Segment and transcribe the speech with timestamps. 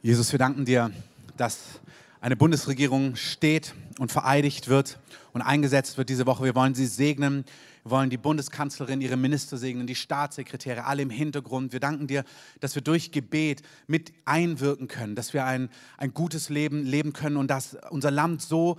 [0.00, 0.92] Jesus, wir danken dir,
[1.36, 1.80] dass
[2.20, 5.00] eine Bundesregierung steht und vereidigt wird
[5.32, 6.44] und eingesetzt wird diese Woche.
[6.44, 7.44] Wir wollen sie segnen.
[7.82, 11.72] Wir wollen die Bundeskanzlerin, ihre Minister segnen, die Staatssekretäre, alle im Hintergrund.
[11.72, 12.22] Wir danken dir,
[12.60, 17.36] dass wir durch Gebet mit einwirken können, dass wir ein, ein gutes Leben leben können
[17.36, 18.76] und dass unser Land so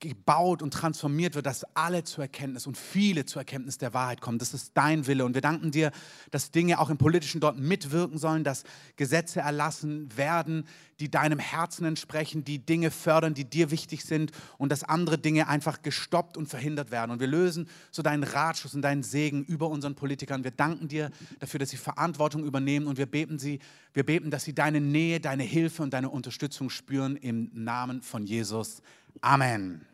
[0.00, 4.38] gebaut und transformiert wird, dass alle zur Erkenntnis und viele zur Erkenntnis der Wahrheit kommen.
[4.38, 5.24] Das ist dein Wille.
[5.24, 5.90] Und wir danken dir,
[6.30, 8.64] dass Dinge auch im Politischen dort mitwirken sollen, dass
[8.96, 10.66] Gesetze erlassen werden,
[11.00, 15.48] die deinem Herzen entsprechen, die Dinge fördern, die dir wichtig sind und dass andere Dinge
[15.48, 17.10] einfach gestoppt und verhindert werden.
[17.10, 20.44] Und wir lösen so deinen Ratschluss und deinen Segen über unseren Politikern.
[20.44, 23.58] Wir danken dir dafür, dass sie Verantwortung übernehmen und wir beten sie,
[23.94, 28.24] wir beten, dass sie deine Nähe, deine Hilfe und deine Unterstützung spüren im Namen von
[28.24, 28.82] Jesus.
[29.20, 29.87] Amen.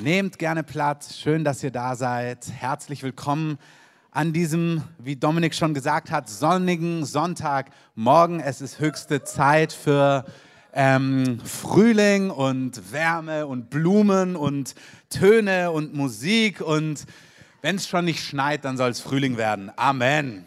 [0.00, 1.18] Nehmt gerne Platz.
[1.18, 2.50] Schön, dass ihr da seid.
[2.50, 3.58] Herzlich willkommen
[4.10, 8.40] an diesem, wie Dominik schon gesagt hat, sonnigen Sonntagmorgen.
[8.40, 10.24] Es ist höchste Zeit für
[10.72, 14.74] ähm, Frühling und Wärme und Blumen und
[15.10, 16.62] Töne und Musik.
[16.62, 17.04] Und
[17.60, 19.70] wenn es schon nicht schneit, dann soll es Frühling werden.
[19.76, 20.46] Amen.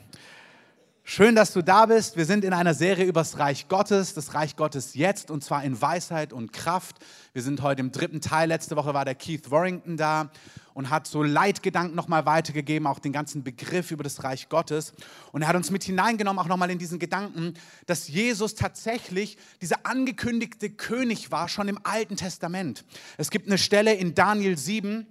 [1.08, 2.18] Schön, dass du da bist.
[2.18, 5.64] Wir sind in einer Serie über das Reich Gottes, das Reich Gottes jetzt und zwar
[5.64, 6.96] in Weisheit und Kraft.
[7.32, 8.50] Wir sind heute im dritten Teil.
[8.50, 10.32] Letzte Woche war der Keith Warrington da
[10.74, 14.94] und hat so Leitgedanken nochmal weitergegeben, auch den ganzen Begriff über das Reich Gottes.
[15.32, 17.54] Und er hat uns mit hineingenommen, auch nochmal in diesen Gedanken,
[17.86, 22.84] dass Jesus tatsächlich dieser angekündigte König war, schon im Alten Testament.
[23.20, 25.06] Es gibt eine Stelle in Daniel 7,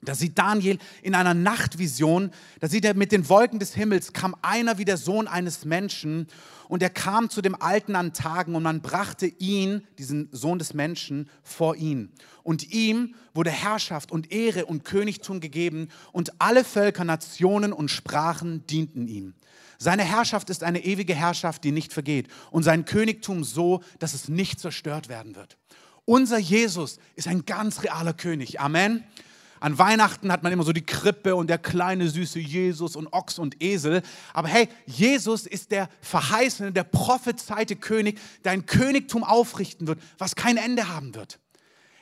[0.00, 4.36] da sieht Daniel in einer Nachtvision, da sieht er mit den Wolken des Himmels, kam
[4.42, 6.28] einer wie der Sohn eines Menschen
[6.68, 10.72] und er kam zu dem Alten an Tagen und man brachte ihn, diesen Sohn des
[10.72, 12.12] Menschen, vor ihn.
[12.44, 18.66] Und ihm wurde Herrschaft und Ehre und Königtum gegeben und alle Völker, Nationen und Sprachen
[18.66, 19.34] dienten ihm.
[19.78, 24.28] Seine Herrschaft ist eine ewige Herrschaft, die nicht vergeht und sein Königtum so, dass es
[24.28, 25.56] nicht zerstört werden wird.
[26.04, 28.60] Unser Jesus ist ein ganz realer König.
[28.60, 29.04] Amen.
[29.60, 33.38] An Weihnachten hat man immer so die Krippe und der kleine süße Jesus und Ochs
[33.38, 34.02] und Esel.
[34.32, 40.36] Aber hey, Jesus ist der verheißene, der prophezeite König, der ein Königtum aufrichten wird, was
[40.36, 41.38] kein Ende haben wird.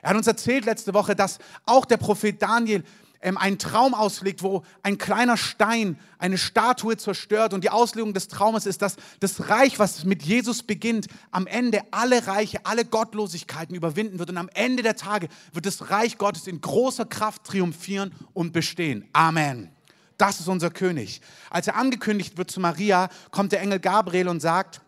[0.02, 2.84] Er hat uns erzählt letzte Woche, dass auch der Prophet Daniel
[3.26, 7.52] ähm, einen Traum auslegt, wo ein kleiner Stein eine Statue zerstört.
[7.52, 11.80] Und die Auslegung des Traumes ist, dass das Reich, was mit Jesus beginnt, am Ende
[11.90, 14.30] alle Reiche, alle Gottlosigkeiten überwinden wird.
[14.30, 19.08] Und am Ende der Tage wird das Reich Gottes in großer Kraft triumphieren und bestehen.
[19.12, 19.70] Amen.
[20.18, 21.20] Das ist unser König.
[21.50, 24.80] Als er angekündigt wird zu Maria, kommt der Engel Gabriel und sagt,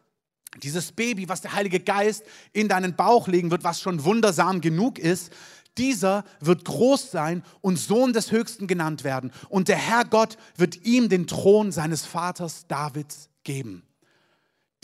[0.62, 4.98] dieses Baby, was der Heilige Geist in deinen Bauch legen wird, was schon wundersam genug
[4.98, 5.32] ist,
[5.78, 9.33] dieser wird groß sein und Sohn des Höchsten genannt werden.
[9.49, 13.84] Und der Herr Gott wird ihm den Thron seines Vaters Davids geben.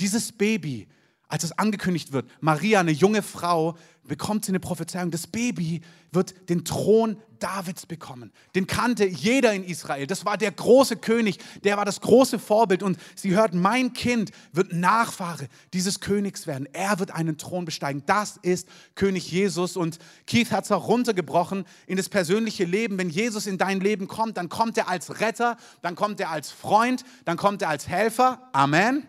[0.00, 0.88] Dieses Baby,
[1.28, 5.10] als es angekündigt wird, Maria, eine junge Frau, bekommt sie eine Prophezeiung.
[5.10, 5.81] Das Baby
[6.12, 8.32] wird den Thron Davids bekommen.
[8.54, 10.06] Den kannte jeder in Israel.
[10.06, 12.82] Das war der große König, der war das große Vorbild.
[12.82, 16.69] Und sie hört, mein Kind wird Nachfahre dieses Königs werden.
[16.72, 18.03] Er wird einen Thron besteigen.
[18.06, 19.76] Das ist König Jesus.
[19.76, 22.98] Und Keith hat es auch runtergebrochen in das persönliche Leben.
[22.98, 26.50] Wenn Jesus in dein Leben kommt, dann kommt er als Retter, dann kommt er als
[26.50, 28.48] Freund, dann kommt er als Helfer.
[28.53, 29.06] Amen.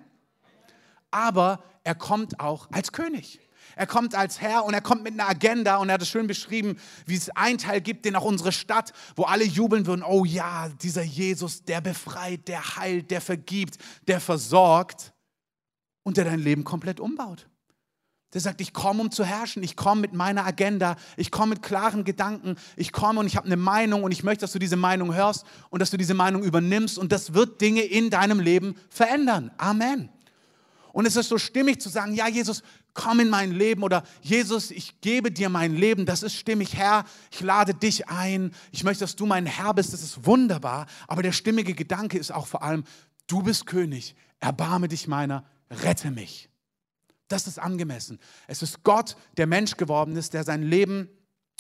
[1.12, 3.40] Aber er kommt auch als König.
[3.76, 6.28] Er kommt als Herr und er kommt mit einer Agenda und er hat es schön
[6.28, 10.26] beschrieben, wie es einen Teil gibt, den auch unsere Stadt, wo alle jubeln würden, oh
[10.26, 13.78] ja, dieser Jesus, der befreit, der heilt, der vergibt,
[14.08, 15.14] der versorgt
[16.04, 17.48] und der dein Leben komplett umbaut.
[18.34, 21.62] Der sagt, ich komme, um zu herrschen, ich komme mit meiner Agenda, ich komme mit
[21.62, 24.76] klaren Gedanken, ich komme und ich habe eine Meinung und ich möchte, dass du diese
[24.76, 28.76] Meinung hörst und dass du diese Meinung übernimmst und das wird Dinge in deinem Leben
[28.90, 29.52] verändern.
[29.58, 30.10] Amen.
[30.92, 32.62] Und es ist so stimmig zu sagen, ja Jesus,
[32.96, 37.06] komm in mein Leben oder Jesus, ich gebe dir mein Leben, das ist stimmig, Herr,
[37.30, 41.22] ich lade dich ein, ich möchte, dass du mein Herr bist, das ist wunderbar, aber
[41.22, 42.84] der stimmige Gedanke ist auch vor allem,
[43.28, 46.50] du bist König, erbarme dich meiner, rette mich.
[47.28, 48.20] Das ist angemessen.
[48.48, 51.10] Es ist Gott, der Mensch geworden ist, der sein Leben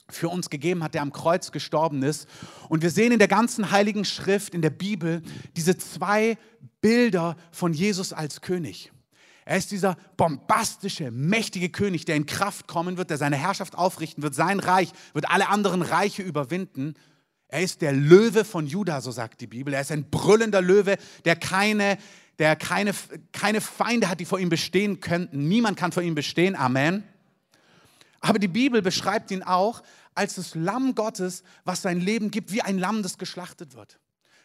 [0.09, 2.27] für uns gegeben hat, der am Kreuz gestorben ist.
[2.69, 5.23] Und wir sehen in der ganzen heiligen Schrift, in der Bibel,
[5.55, 6.37] diese zwei
[6.81, 8.91] Bilder von Jesus als König.
[9.45, 14.23] Er ist dieser bombastische, mächtige König, der in Kraft kommen wird, der seine Herrschaft aufrichten
[14.23, 14.33] wird.
[14.33, 16.95] Sein Reich wird alle anderen Reiche überwinden.
[17.47, 19.71] Er ist der Löwe von Juda, so sagt die Bibel.
[19.71, 21.99] Er ist ein brüllender Löwe, der keine,
[22.39, 22.93] der keine,
[23.31, 25.47] keine Feinde hat, die vor ihm bestehen könnten.
[25.47, 26.55] Niemand kann vor ihm bestehen.
[26.55, 27.03] Amen.
[28.19, 29.83] Aber die Bibel beschreibt ihn auch
[30.15, 33.99] als das Lamm Gottes, was sein Leben gibt, wie ein Lamm, das geschlachtet wird.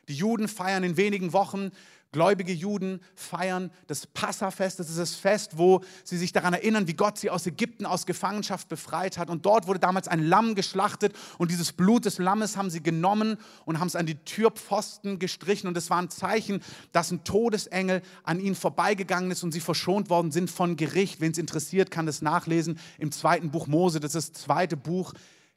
[0.08, 1.70] Die Juden feiern in wenigen Wochen
[2.12, 4.80] Gläubige Juden feiern das Passafest.
[4.80, 8.04] Das ist das Fest, wo sie sich daran erinnern, wie Gott sie aus Ägypten, aus
[8.04, 9.30] Gefangenschaft befreit hat.
[9.30, 13.36] Und dort wurde damals ein Lamm geschlachtet und dieses Blut des Lammes haben sie genommen
[13.64, 15.68] und haben es an die Türpfosten gestrichen.
[15.68, 20.10] Und es war ein Zeichen, dass ein Todesengel an ihnen vorbeigegangen ist und sie verschont
[20.10, 21.20] worden sind von Gericht.
[21.20, 24.00] Wen es interessiert, kann das nachlesen im zweiten Buch Mose.
[24.00, 25.12] Das ist das zweite Buch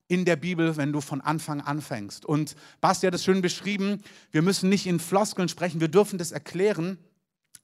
[0.08, 2.26] in der Bibel, wenn du von Anfang anfängst.
[2.26, 4.02] Und Basti hat es schön beschrieben,
[4.32, 6.98] wir müssen nicht in Floskeln sprechen, wir dürfen das erklären.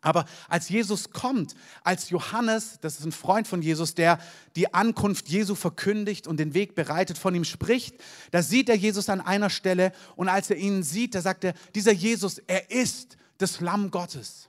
[0.02, 4.18] Aber als Jesus kommt, als Johannes, das ist ein Freund von Jesus, der
[4.56, 7.96] die Ankunft Jesu verkündigt und den Weg bereitet, von ihm spricht,
[8.32, 11.54] da sieht er Jesus an einer Stelle und als er ihn sieht, da sagt er,
[11.76, 14.49] dieser Jesus, er ist das Lamm Gottes.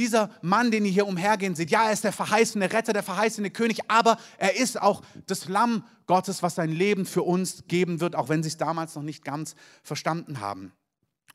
[0.00, 3.50] Dieser Mann, den ihr hier umhergehen seht, ja, er ist der verheißene Retter, der verheißene
[3.50, 8.16] König, aber er ist auch das Lamm Gottes, was sein Leben für uns geben wird,
[8.16, 10.72] auch wenn sie es damals noch nicht ganz verstanden haben.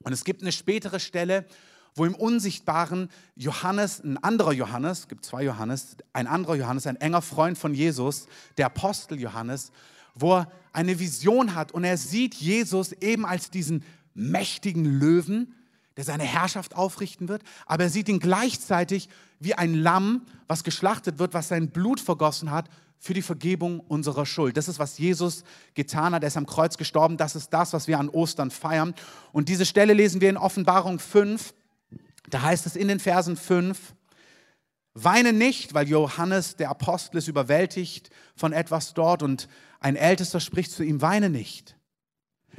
[0.01, 1.45] Und es gibt eine spätere Stelle,
[1.94, 6.95] wo im Unsichtbaren Johannes, ein anderer Johannes, es gibt zwei Johannes, ein anderer Johannes, ein
[6.95, 8.25] enger Freund von Jesus,
[8.57, 9.71] der Apostel Johannes,
[10.15, 13.83] wo er eine Vision hat und er sieht Jesus eben als diesen
[14.15, 15.53] mächtigen Löwen,
[15.97, 19.09] der seine Herrschaft aufrichten wird, aber er sieht ihn gleichzeitig
[19.39, 22.69] wie ein Lamm, was geschlachtet wird, was sein Blut vergossen hat
[23.00, 24.57] für die Vergebung unserer Schuld.
[24.57, 25.44] Das ist, was Jesus
[25.74, 26.24] getan hat.
[26.24, 27.18] Er ist am Kreuz gestorben.
[27.18, 28.95] Das ist das, was wir an Ostern feiern.
[29.31, 31.53] Und diese Stelle lesen wir in Offenbarung 5.
[32.30, 33.94] Da heißt es in den Versen 5,
[34.98, 39.50] Weine nicht, weil Johannes, der Apostel, ist überwältigt von etwas dort und
[39.81, 41.75] ein Ältester spricht zu ihm, weine nicht.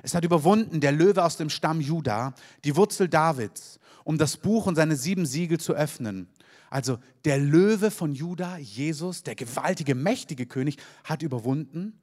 [0.03, 2.35] Es hat überwunden der Löwe aus dem Stamm Juda,
[2.65, 6.29] die Wurzel Davids, um das Buch und seine sieben Siegel zu öffnen.
[6.71, 12.01] Also der Löwe von Juda, Jesus, der gewaltige, mächtige König, hat überwunden.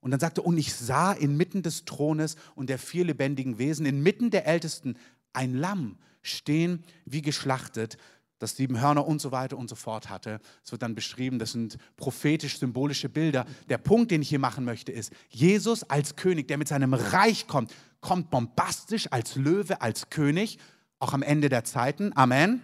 [0.00, 4.30] Und dann sagte, und ich sah inmitten des Thrones und der vier lebendigen Wesen, inmitten
[4.30, 4.96] der Ältesten,
[5.32, 7.96] ein Lamm stehen wie geschlachtet,
[8.38, 10.40] das sieben Hörner und so weiter und so fort hatte.
[10.64, 13.46] Es wird dann beschrieben, das sind prophetisch-symbolische Bilder.
[13.68, 17.46] Der Punkt, den ich hier machen möchte, ist, Jesus als König, der mit seinem Reich
[17.46, 20.58] kommt, kommt bombastisch als Löwe, als König,
[20.98, 22.12] auch am Ende der Zeiten.
[22.16, 22.62] Amen.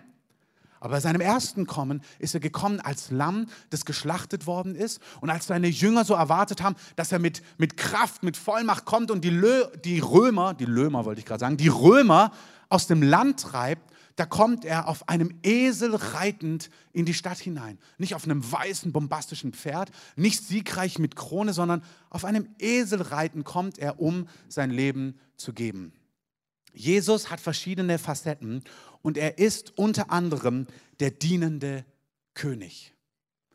[0.80, 5.00] Aber bei seinem ersten Kommen ist er gekommen als Lamm, das geschlachtet worden ist.
[5.20, 9.10] Und als seine Jünger so erwartet haben, dass er mit, mit Kraft, mit Vollmacht kommt
[9.10, 12.32] und die, Lö, die Römer, die Lömer wollte ich gerade sagen, die Römer
[12.70, 13.90] aus dem Land treibt,
[14.20, 17.78] da kommt er auf einem Esel reitend in die Stadt hinein.
[17.96, 23.46] Nicht auf einem weißen, bombastischen Pferd, nicht siegreich mit Krone, sondern auf einem Esel reitend
[23.46, 25.94] kommt er, um sein Leben zu geben.
[26.74, 28.62] Jesus hat verschiedene Facetten
[29.00, 30.66] und er ist unter anderem
[31.00, 31.86] der dienende
[32.34, 32.92] König.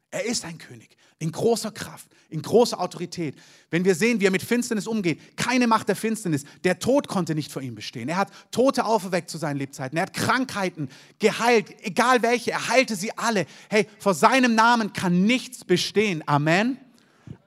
[0.09, 3.35] Er ist ein König in großer Kraft, in großer Autorität.
[3.69, 7.35] Wenn wir sehen, wie er mit Finsternis umgeht, keine Macht der Finsternis, der Tod konnte
[7.35, 8.09] nicht vor ihm bestehen.
[8.09, 9.97] Er hat Tote auferweckt zu seinen Lebzeiten.
[9.97, 10.89] Er hat Krankheiten
[11.19, 13.45] geheilt, egal welche, er heilte sie alle.
[13.69, 16.23] Hey, vor seinem Namen kann nichts bestehen.
[16.27, 16.77] Amen.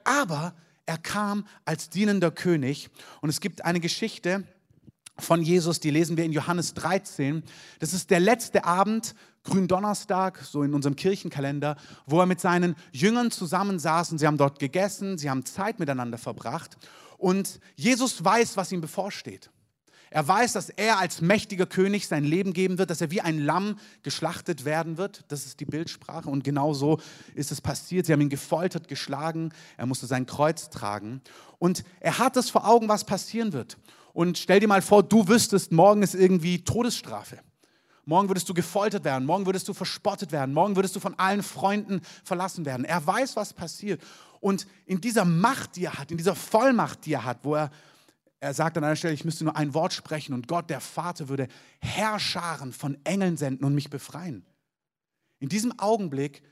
[0.04, 0.54] Aber
[0.86, 2.88] er kam als dienender König
[3.20, 4.44] und es gibt eine Geschichte,
[5.18, 7.42] von Jesus, die lesen wir in Johannes 13.
[7.80, 11.76] Das ist der letzte Abend, Gründonnerstag, so in unserem Kirchenkalender,
[12.06, 16.18] wo er mit seinen Jüngern zusammensaß und sie haben dort gegessen, sie haben Zeit miteinander
[16.18, 16.76] verbracht
[17.16, 19.50] und Jesus weiß, was ihm bevorsteht.
[20.10, 23.38] Er weiß, dass er als mächtiger König sein Leben geben wird, dass er wie ein
[23.38, 25.24] Lamm geschlachtet werden wird.
[25.28, 26.30] Das ist die Bildsprache.
[26.30, 26.98] Und genau so
[27.34, 28.06] ist es passiert.
[28.06, 29.52] Sie haben ihn gefoltert, geschlagen.
[29.76, 31.20] Er musste sein Kreuz tragen.
[31.58, 33.76] Und er hat es vor Augen, was passieren wird.
[34.18, 37.38] Und stell dir mal vor, du wüsstest, morgen ist irgendwie Todesstrafe.
[38.04, 41.44] Morgen würdest du gefoltert werden, morgen würdest du verspottet werden, morgen würdest du von allen
[41.44, 42.84] Freunden verlassen werden.
[42.84, 44.02] Er weiß, was passiert.
[44.40, 47.70] Und in dieser Macht, die er hat, in dieser Vollmacht, die er hat, wo er,
[48.40, 51.28] er sagt an einer Stelle, ich müsste nur ein Wort sprechen und Gott, der Vater,
[51.28, 51.46] würde
[51.78, 54.44] Herrscharen von Engeln senden und mich befreien.
[55.38, 56.42] In diesem Augenblick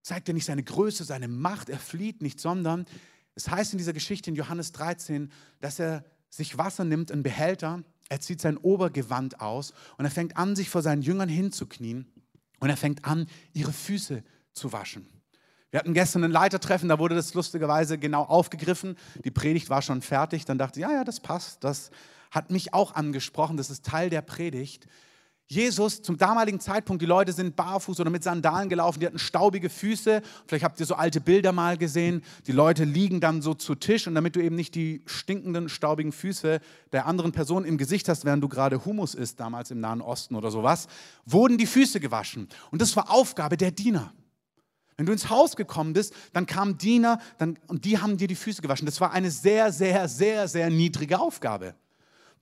[0.00, 2.86] zeigt er nicht seine Größe, seine Macht, er flieht nicht, sondern
[3.34, 7.84] es heißt in dieser Geschichte in Johannes 13, dass er sich Wasser nimmt, einen Behälter,
[8.08, 12.10] er zieht sein Obergewand aus und er fängt an, sich vor seinen Jüngern hinzuknien
[12.58, 15.06] und er fängt an, ihre Füße zu waschen.
[15.70, 18.96] Wir hatten gestern ein Leitertreffen, da wurde das lustigerweise genau aufgegriffen.
[19.24, 20.44] Die Predigt war schon fertig.
[20.44, 21.64] Dann dachte ich, ja, ja, das passt.
[21.64, 21.90] Das
[22.30, 23.56] hat mich auch angesprochen.
[23.56, 24.86] Das ist Teil der Predigt.
[25.48, 29.68] Jesus zum damaligen Zeitpunkt, die Leute sind barfuß oder mit Sandalen gelaufen, die hatten staubige
[29.68, 30.22] Füße.
[30.46, 32.22] Vielleicht habt ihr so alte Bilder mal gesehen.
[32.46, 36.12] Die Leute liegen dann so zu Tisch und damit du eben nicht die stinkenden, staubigen
[36.12, 36.60] Füße
[36.92, 40.36] der anderen Person im Gesicht hast, während du gerade Humus isst, damals im Nahen Osten
[40.36, 40.86] oder sowas,
[41.26, 42.48] wurden die Füße gewaschen.
[42.70, 44.12] Und das war Aufgabe der Diener.
[44.96, 48.36] Wenn du ins Haus gekommen bist, dann kamen Diener dann, und die haben dir die
[48.36, 48.86] Füße gewaschen.
[48.86, 51.74] Das war eine sehr, sehr, sehr, sehr niedrige Aufgabe.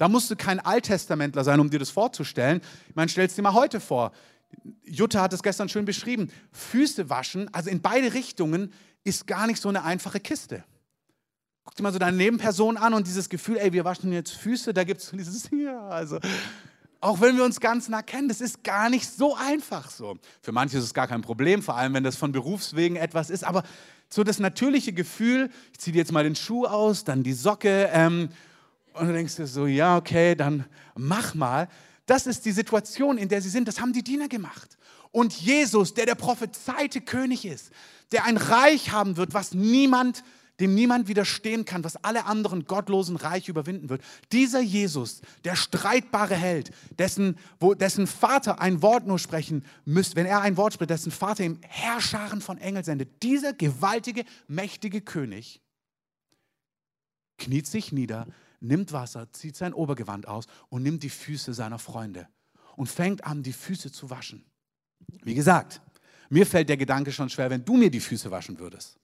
[0.00, 2.62] Da musst du kein Alttestamentler sein, um dir das vorzustellen.
[2.88, 4.12] Ich meine, stell es dir mal heute vor.
[4.82, 6.30] Jutta hat es gestern schön beschrieben.
[6.52, 8.72] Füße waschen, also in beide Richtungen,
[9.04, 10.64] ist gar nicht so eine einfache Kiste.
[11.64, 14.72] Guck dir mal so deine Nebenperson an und dieses Gefühl, ey, wir waschen jetzt Füße,
[14.72, 16.18] da gibt es dieses, ja, also,
[17.02, 20.16] auch wenn wir uns ganz nah kennen, das ist gar nicht so einfach so.
[20.40, 23.44] Für manche ist es gar kein Problem, vor allem wenn das von Berufswegen etwas ist,
[23.44, 23.64] aber
[24.08, 27.90] so das natürliche Gefühl, ich ziehe dir jetzt mal den Schuh aus, dann die Socke,
[27.92, 28.30] ähm,
[29.00, 31.68] und du denkst dir so, ja, okay, dann mach mal.
[32.06, 33.66] Das ist die Situation, in der sie sind.
[33.66, 34.76] Das haben die Diener gemacht.
[35.10, 37.70] Und Jesus, der der prophezeite König ist,
[38.12, 40.22] der ein Reich haben wird, was niemand,
[40.60, 44.02] dem niemand widerstehen kann, was alle anderen gottlosen Reiche überwinden wird.
[44.32, 50.26] Dieser Jesus, der streitbare Held, dessen, wo, dessen Vater ein Wort nur sprechen müsste, wenn
[50.26, 53.22] er ein Wort spricht, dessen Vater ihm Herrscharen von Engeln sendet.
[53.22, 55.60] Dieser gewaltige, mächtige König
[57.38, 58.26] kniet sich nieder,
[58.60, 62.28] nimmt Wasser, zieht sein Obergewand aus und nimmt die Füße seiner Freunde
[62.76, 64.44] und fängt an, die Füße zu waschen.
[65.22, 65.80] Wie gesagt,
[66.28, 68.98] mir fällt der Gedanke schon schwer, wenn du mir die Füße waschen würdest.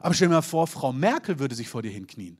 [0.00, 2.38] Aber stell dir mal vor, Frau Merkel würde sich vor dir hinknien.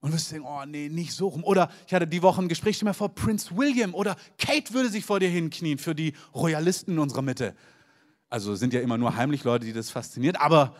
[0.00, 1.44] Und du wirst denken, oh nee, nicht so rum.
[1.44, 4.72] Oder ich hatte die Woche ein Gespräch, stell dir mal vor, Prince William oder Kate
[4.74, 7.54] würde sich vor dir hinknien für die Royalisten in unserer Mitte.
[8.28, 10.74] Also sind ja immer nur heimlich Leute, die das fasziniert, aber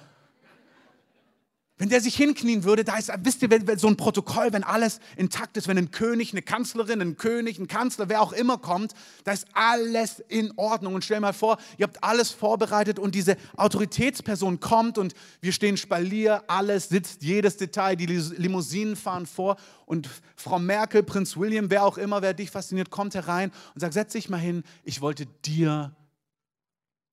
[1.79, 5.57] wenn der sich hinknien würde, da ist, wisst ihr, so ein Protokoll, wenn alles intakt
[5.57, 8.93] ist, wenn ein König, eine Kanzlerin, ein König, ein Kanzler, wer auch immer kommt,
[9.25, 10.95] da ist alles in Ordnung.
[10.95, 15.77] Und stell mal vor, ihr habt alles vorbereitet und diese Autoritätsperson kommt und wir stehen
[15.77, 21.85] Spalier, alles sitzt, jedes Detail, die Limousinen fahren vor und Frau Merkel, Prinz William, wer
[21.85, 25.27] auch immer, wer dich fasziniert, kommt herein und sagt, setz dich mal hin, ich wollte
[25.45, 25.97] dir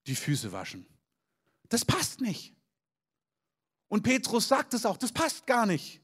[0.06, 0.86] die Füße waschen.
[1.70, 2.54] Das passt nicht.
[3.90, 6.00] Und Petrus sagt es auch, das passt gar nicht.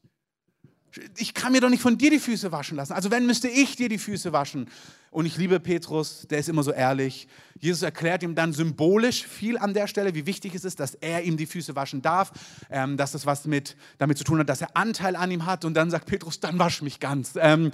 [1.17, 2.93] Ich kann mir doch nicht von dir die Füße waschen lassen.
[2.93, 4.69] Also wenn, müsste ich dir die Füße waschen.
[5.11, 7.29] Und ich liebe Petrus, der ist immer so ehrlich.
[7.61, 11.23] Jesus erklärt ihm dann symbolisch viel an der Stelle, wie wichtig es ist, dass er
[11.23, 12.33] ihm die Füße waschen darf,
[12.71, 15.65] ähm, dass das was mit, damit zu tun hat, dass er Anteil an ihm hat.
[15.65, 17.35] Und dann sagt Petrus, dann wasch mich ganz.
[17.37, 17.71] Ähm,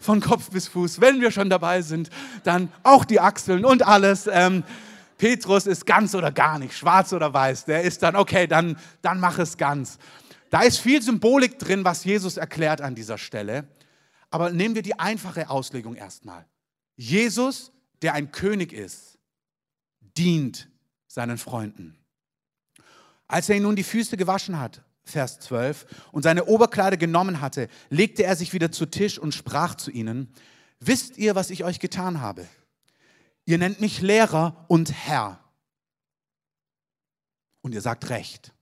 [0.00, 1.00] von Kopf bis Fuß.
[1.00, 2.10] Wenn wir schon dabei sind,
[2.42, 4.28] dann auch die Achseln und alles.
[4.30, 4.64] Ähm,
[5.22, 7.66] Petrus ist ganz oder gar nicht, schwarz oder weiß.
[7.66, 9.98] Der ist dann, okay, dann, dann mach es ganz.
[10.50, 13.68] Da ist viel Symbolik drin, was Jesus erklärt an dieser Stelle.
[14.30, 16.44] Aber nehmen wir die einfache Auslegung erstmal.
[16.96, 17.70] Jesus,
[18.02, 19.16] der ein König ist,
[20.18, 20.68] dient
[21.06, 21.96] seinen Freunden.
[23.28, 27.68] Als er ihn nun die Füße gewaschen hat, Vers 12, und seine Oberkleider genommen hatte,
[27.90, 30.34] legte er sich wieder zu Tisch und sprach zu ihnen,
[30.80, 32.48] wisst ihr, was ich euch getan habe?
[33.44, 35.40] Ihr nennt mich Lehrer und Herr.
[37.60, 38.52] Und ihr sagt recht,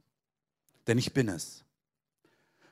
[0.87, 1.64] denn ich bin es.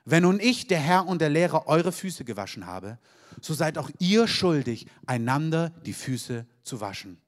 [0.05, 2.97] Wenn nun ich, der Herr und der Lehrer, eure Füße gewaschen habe,
[3.41, 7.21] so seid auch ihr schuldig, einander die Füße zu waschen.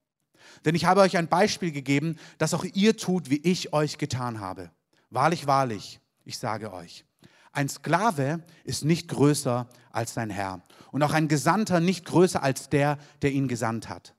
[0.66, 4.40] Denn ich habe euch ein Beispiel gegeben, dass auch ihr tut, wie ich euch getan
[4.40, 4.72] habe.
[5.10, 7.06] Wahrlich, wahrlich, ich sage euch,
[7.52, 10.62] ein Sklave ist nicht größer als sein Herr
[10.92, 14.16] und auch ein Gesandter nicht größer als der, der ihn gesandt hat.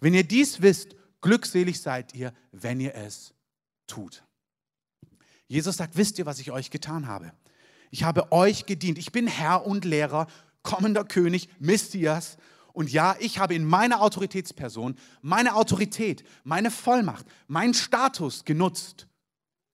[0.00, 3.34] Wenn ihr dies wisst, glückselig seid ihr, wenn ihr es
[3.86, 4.24] tut.
[5.48, 7.32] Jesus sagt, wisst ihr, was ich euch getan habe?
[7.90, 8.98] Ich habe euch gedient.
[8.98, 10.26] Ich bin Herr und Lehrer,
[10.62, 12.36] kommender König, Messias.
[12.72, 19.06] Und ja, ich habe in meiner Autoritätsperson meine Autorität, meine Vollmacht, meinen Status genutzt,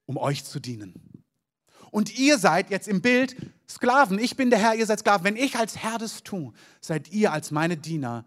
[0.07, 1.25] um euch zu dienen.
[1.91, 3.37] Und ihr seid jetzt im Bild
[3.69, 4.19] Sklaven.
[4.19, 5.25] Ich bin der Herr, ihr seid Sklaven.
[5.25, 8.25] Wenn ich als Herr das tue, seid ihr als meine Diener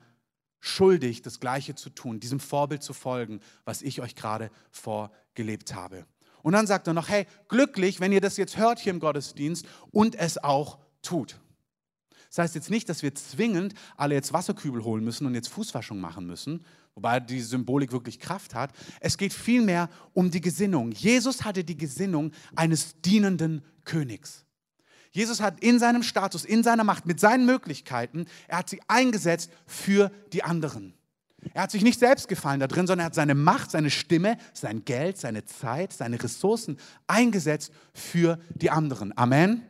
[0.65, 6.05] schuldig, das Gleiche zu tun, diesem Vorbild zu folgen, was ich euch gerade vorgelebt habe.
[6.41, 9.65] Und dann sagt er noch, hey, glücklich, wenn ihr das jetzt hört hier im Gottesdienst
[9.91, 11.39] und es auch tut.
[12.29, 15.99] Das heißt jetzt nicht, dass wir zwingend alle jetzt Wasserkübel holen müssen und jetzt Fußwaschung
[15.99, 18.71] machen müssen, wobei die Symbolik wirklich Kraft hat.
[18.99, 20.91] Es geht vielmehr um die Gesinnung.
[20.91, 24.44] Jesus hatte die Gesinnung eines dienenden Königs.
[25.15, 29.49] Jesus hat in seinem Status, in seiner Macht, mit seinen Möglichkeiten, er hat sie eingesetzt
[29.65, 30.93] für die anderen.
[31.53, 34.37] Er hat sich nicht selbst gefallen da drin, sondern er hat seine Macht, seine Stimme,
[34.53, 39.17] sein Geld, seine Zeit, seine Ressourcen eingesetzt für die anderen.
[39.17, 39.63] Amen.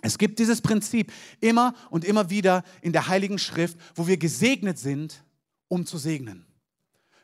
[0.00, 4.78] Es gibt dieses Prinzip immer und immer wieder in der Heiligen Schrift, wo wir gesegnet
[4.78, 5.24] sind,
[5.66, 6.46] um zu segnen.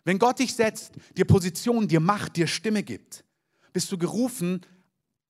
[0.02, 3.25] Wenn Gott dich setzt, dir Position, dir Macht, dir Stimme gibt,
[3.73, 4.61] bist du gerufen,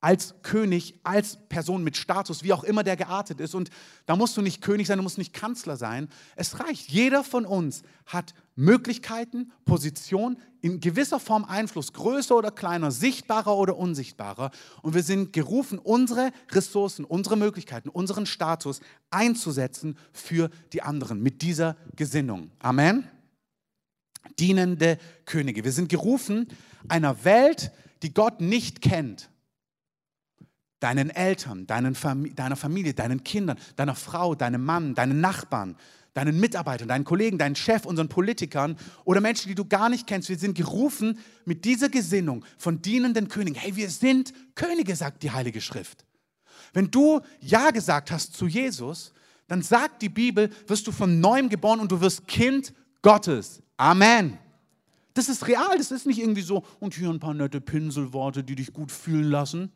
[0.04, 3.54] als König, als Person mit Status, wie auch immer der geartet ist.
[3.54, 3.70] Und
[4.04, 6.10] da musst du nicht König sein, du musst nicht Kanzler sein.
[6.36, 6.90] Es reicht.
[6.90, 13.78] Jeder von uns hat Möglichkeiten, Position, in gewisser Form Einfluss, größer oder kleiner, sichtbarer oder
[13.78, 14.50] unsichtbarer.
[14.82, 21.40] Und wir sind gerufen, unsere Ressourcen, unsere Möglichkeiten, unseren Status einzusetzen für die anderen mit
[21.40, 22.50] dieser Gesinnung.
[22.58, 23.08] Amen.
[24.38, 25.64] Dienende Könige.
[25.64, 26.48] Wir sind gerufen,
[26.88, 29.30] einer Welt, die Gott nicht kennt,
[30.84, 35.76] deinen Eltern, deinen Fam deiner Familie, deinen Kindern, deiner Frau, deinem Mann, deinen Nachbarn,
[36.12, 40.28] deinen Mitarbeitern, deinen Kollegen, deinen Chef, unseren Politikern oder Menschen, die du gar nicht kennst.
[40.28, 43.58] Wir sind gerufen mit dieser Gesinnung von dienenden Königen.
[43.58, 46.04] Hey, wir sind Könige, sagt die Heilige Schrift.
[46.74, 49.14] Wenn du Ja gesagt hast zu Jesus,
[49.48, 53.62] dann sagt die Bibel, wirst du von neuem geboren und du wirst Kind Gottes.
[53.78, 54.38] Amen.
[55.14, 58.56] Das ist real, das ist nicht irgendwie so, und hier ein paar nette Pinselworte, die
[58.56, 59.72] dich gut fühlen lassen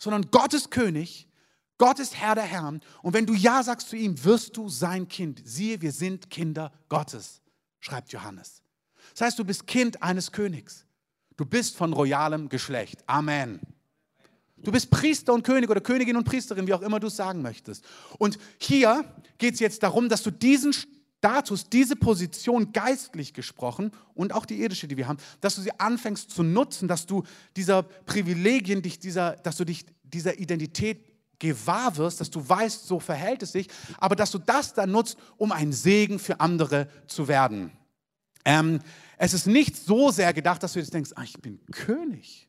[0.00, 1.28] sondern Gott ist König,
[1.78, 2.80] Gott ist Herr der Herren.
[3.02, 5.40] Und wenn du Ja sagst zu ihm, wirst du sein Kind.
[5.44, 7.40] Siehe, wir sind Kinder Gottes,
[7.78, 8.62] schreibt Johannes.
[9.12, 10.84] Das heißt, du bist Kind eines Königs.
[11.36, 13.02] Du bist von royalem Geschlecht.
[13.06, 13.60] Amen.
[14.58, 17.40] Du bist Priester und König oder Königin und Priesterin, wie auch immer du es sagen
[17.40, 17.84] möchtest.
[18.18, 19.04] Und hier
[19.38, 20.74] geht es jetzt darum, dass du diesen
[21.20, 25.78] Status, diese Position geistlich gesprochen und auch die irdische, die wir haben, dass du sie
[25.78, 27.24] anfängst zu nutzen, dass du
[27.56, 31.04] dieser Privilegien, dich dieser, dass du dich dieser Identität
[31.38, 35.18] gewahr wirst, dass du weißt, so verhält es sich, aber dass du das dann nutzt,
[35.36, 37.70] um ein Segen für andere zu werden.
[38.46, 38.80] Ähm,
[39.18, 42.48] es ist nicht so sehr gedacht, dass du jetzt denkst, ah, ich bin König.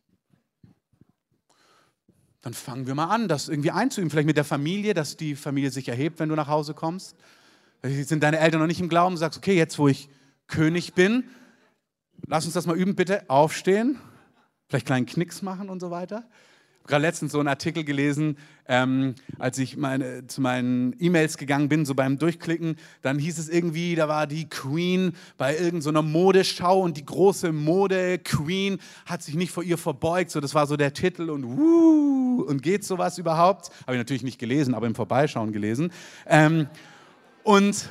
[2.39, 5.71] Dann fangen wir mal an, das irgendwie einzuüben, vielleicht mit der Familie, dass die Familie
[5.71, 7.17] sich erhebt, wenn du nach Hause kommst.
[7.83, 9.17] Sind deine Eltern noch nicht im Glauben?
[9.17, 10.07] Sagst, okay, jetzt wo ich
[10.47, 11.23] König bin,
[12.27, 13.27] lass uns das mal üben, bitte.
[13.29, 13.97] Aufstehen,
[14.67, 16.23] vielleicht einen kleinen Knicks machen und so weiter.
[16.27, 21.37] Ich habe gerade letztens so einen Artikel gelesen, ähm, als ich meine, zu meinen E-Mails
[21.37, 26.01] gegangen bin, so beim Durchklicken, dann hieß es irgendwie, da war die Queen bei irgendeiner
[26.01, 30.31] so Modeschau und die große Mode-Queen hat sich nicht vor ihr verbeugt.
[30.31, 33.69] So, das war so der Titel und wuh, und geht sowas überhaupt?
[33.81, 35.91] Habe ich natürlich nicht gelesen, aber im Vorbeischauen gelesen.
[36.27, 36.67] Ähm,
[37.43, 37.89] und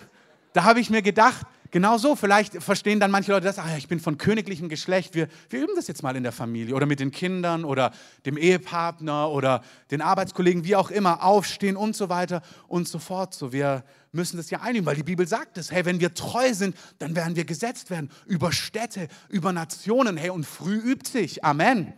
[0.53, 3.89] da habe ich mir gedacht, genau so, vielleicht verstehen dann manche Leute das, ah, ich
[3.89, 7.01] bin von königlichem Geschlecht, wir, wir üben das jetzt mal in der Familie oder mit
[7.01, 7.93] den Kindern oder
[8.27, 13.35] dem Ehepartner oder den Arbeitskollegen, wie auch immer, aufstehen und so weiter und so fort.
[13.35, 16.53] So, wir müssen das ja einüben, weil die Bibel sagt es, hey, wenn wir treu
[16.53, 21.45] sind, dann werden wir gesetzt werden über Städte, über Nationen, hey, und früh übt sich,
[21.45, 21.93] Amen.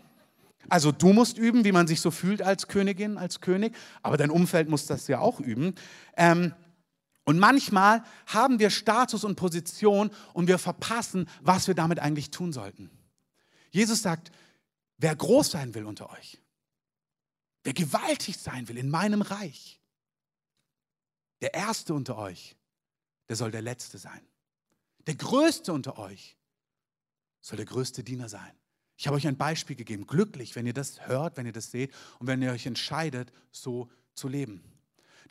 [0.68, 4.30] Also du musst üben, wie man sich so fühlt als Königin, als König, aber dein
[4.30, 5.74] Umfeld muss das ja auch üben.
[6.16, 6.54] Ähm,
[7.24, 12.52] und manchmal haben wir Status und Position und wir verpassen, was wir damit eigentlich tun
[12.52, 12.90] sollten.
[13.70, 14.32] Jesus sagt,
[14.98, 16.40] wer groß sein will unter euch,
[17.62, 19.80] wer gewaltig sein will in meinem Reich,
[21.40, 22.56] der Erste unter euch,
[23.28, 24.20] der soll der Letzte sein.
[25.06, 26.36] Der Größte unter euch
[27.40, 28.52] soll der größte Diener sein.
[28.96, 30.06] Ich habe euch ein Beispiel gegeben.
[30.06, 33.90] Glücklich, wenn ihr das hört, wenn ihr das seht und wenn ihr euch entscheidet, so
[34.14, 34.71] zu leben.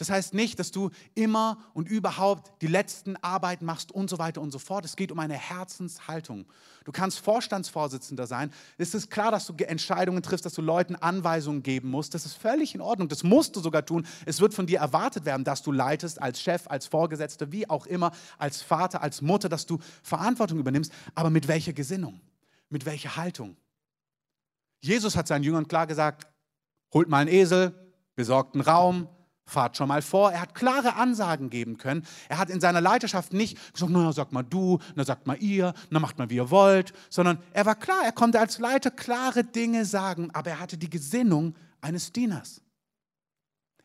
[0.01, 4.41] Das heißt nicht, dass du immer und überhaupt die letzten Arbeiten machst und so weiter
[4.41, 4.83] und so fort.
[4.83, 6.47] Es geht um eine Herzenshaltung.
[6.85, 8.51] Du kannst Vorstandsvorsitzender sein.
[8.79, 12.15] Es ist klar, dass du Entscheidungen triffst, dass du Leuten Anweisungen geben musst.
[12.15, 13.09] Das ist völlig in Ordnung.
[13.09, 14.07] Das musst du sogar tun.
[14.25, 17.85] Es wird von dir erwartet werden, dass du leitest als Chef, als Vorgesetzter, wie auch
[17.85, 20.91] immer, als Vater, als Mutter, dass du Verantwortung übernimmst.
[21.13, 22.21] Aber mit welcher Gesinnung?
[22.69, 23.55] Mit welcher Haltung?
[24.79, 26.25] Jesus hat seinen Jüngern klar gesagt,
[26.91, 29.07] holt mal einen Esel, besorgt einen Raum,
[29.45, 30.31] fahrt schon mal vor.
[30.31, 32.05] Er hat klare Ansagen geben können.
[32.29, 35.73] Er hat in seiner Leiterschaft nicht gesagt, na, sagt mal du, na, sagt mal ihr,
[35.89, 39.43] na, macht mal, wie ihr wollt, sondern er war klar, er konnte als Leiter klare
[39.43, 42.61] Dinge sagen, aber er hatte die Gesinnung eines Dieners.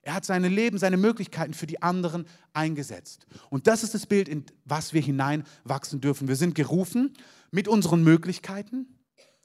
[0.03, 3.27] Er hat seine Leben, seine Möglichkeiten für die anderen eingesetzt.
[3.51, 6.29] Und das ist das Bild, in was wir hineinwachsen dürfen.
[6.29, 7.15] Wir sind gerufen
[7.51, 8.87] mit unseren Möglichkeiten,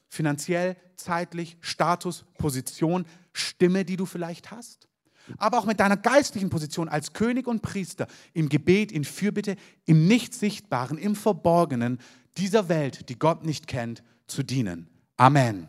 [0.08, 4.91] finanziell, zeitlich, Status, Position, Stimme, die du vielleicht hast
[5.38, 10.08] aber auch mit deiner geistlichen Position als König und Priester im Gebet, in Fürbitte, im
[10.08, 12.00] Nicht-Sichtbaren, im Verborgenen
[12.38, 14.88] dieser Welt, die Gott nicht kennt, zu dienen.
[15.18, 15.68] Amen.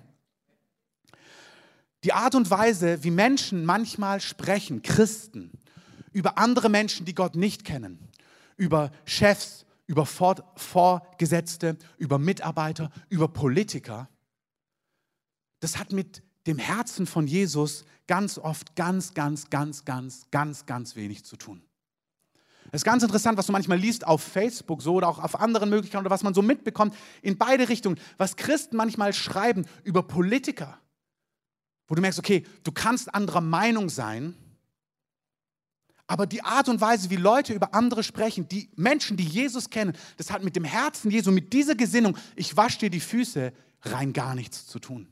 [2.05, 5.53] Die Art und Weise, wie Menschen manchmal sprechen, Christen,
[6.13, 8.09] über andere Menschen, die Gott nicht kennen,
[8.57, 14.09] über Chefs, über Vorgesetzte, über Mitarbeiter, über Politiker,
[15.61, 20.97] das hat mit dem Herzen von Jesus ganz oft ganz, ganz, ganz, ganz, ganz, ganz
[20.97, 21.63] wenig zu tun.
[22.75, 25.69] Es ist ganz interessant, was du manchmal liest auf Facebook so oder auch auf anderen
[25.69, 30.79] Möglichkeiten oder was man so mitbekommt in beide Richtungen, was Christen manchmal schreiben über Politiker,
[31.87, 34.35] wo du merkst, okay, du kannst anderer Meinung sein,
[36.07, 39.95] aber die Art und Weise, wie Leute über andere sprechen, die Menschen, die Jesus kennen,
[40.17, 43.53] das hat mit dem Herzen Jesu, mit dieser Gesinnung, ich wasche dir die Füße,
[43.83, 45.12] rein gar nichts zu tun.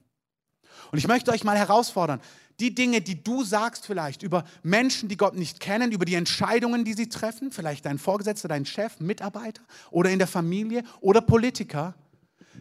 [0.90, 2.20] Und ich möchte euch mal herausfordern,
[2.60, 6.84] die Dinge, die du sagst vielleicht über Menschen, die Gott nicht kennen, über die Entscheidungen,
[6.84, 11.94] die sie treffen, vielleicht dein Vorgesetzter, dein Chef, Mitarbeiter oder in der Familie oder Politiker,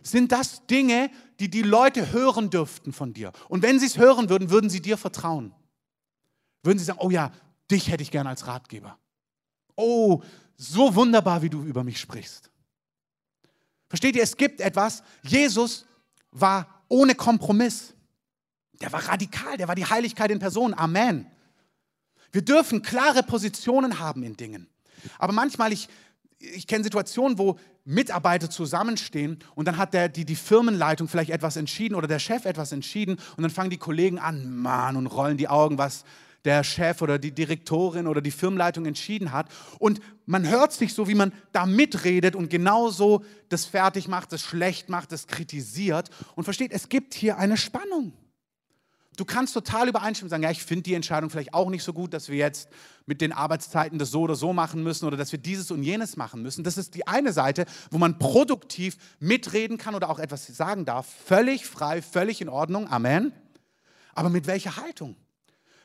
[0.02, 3.34] sind das Dinge, die die Leute hören dürften von dir.
[3.50, 5.54] Und wenn sie es hören würden, würden sie dir vertrauen.
[6.64, 7.32] Würden sie sagen, oh ja,
[7.70, 8.98] dich hätte ich gern als Ratgeber.
[9.76, 10.22] Oh,
[10.56, 12.50] so wunderbar, wie du über mich sprichst.
[13.88, 15.86] Versteht ihr, es gibt etwas, Jesus
[16.32, 17.94] war ohne Kompromiss.
[18.82, 20.74] Der war radikal, der war die Heiligkeit in Person.
[20.74, 21.26] Amen.
[22.32, 24.68] Wir dürfen klare Positionen haben in Dingen.
[25.18, 25.90] Aber manchmal, ich,
[26.40, 31.56] ich kenne Situationen, wo Mitarbeiter zusammenstehen und dann hat der, die, die Firmenleitung vielleicht etwas
[31.56, 35.38] entschieden oder der Chef etwas entschieden und dann fangen die Kollegen an, Mann, und rollen
[35.38, 36.04] die Augen, was
[36.46, 39.48] der Chef oder die Direktorin oder die Firmenleitung entschieden hat.
[39.80, 44.42] Und man hört sich so, wie man da mitredet und genauso das fertig macht, das
[44.42, 46.10] schlecht macht, das kritisiert.
[46.36, 48.14] Und versteht, es gibt hier eine Spannung.
[49.20, 51.92] Du kannst total übereinstimmen und sagen, ja, ich finde die Entscheidung vielleicht auch nicht so
[51.92, 52.70] gut, dass wir jetzt
[53.06, 56.16] mit den Arbeitszeiten das so oder so machen müssen oder dass wir dieses und jenes
[56.16, 56.64] machen müssen.
[56.64, 61.06] Das ist die eine Seite, wo man produktiv mitreden kann oder auch etwas sagen darf.
[61.26, 62.88] Völlig frei, völlig in Ordnung.
[62.90, 63.34] Amen.
[64.14, 65.18] Aber mit welcher Haltung?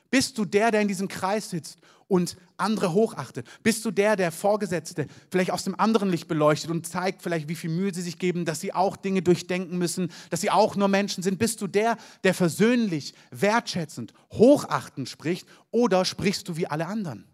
[0.09, 3.47] Bist du der, der in diesem Kreis sitzt und andere hochachtet?
[3.63, 7.55] Bist du der, der Vorgesetzte vielleicht aus dem anderen Licht beleuchtet und zeigt vielleicht, wie
[7.55, 10.87] viel Mühe sie sich geben, dass sie auch Dinge durchdenken müssen, dass sie auch nur
[10.87, 11.39] Menschen sind?
[11.39, 17.25] Bist du der, der versöhnlich, wertschätzend, hochachtend spricht oder sprichst du wie alle anderen?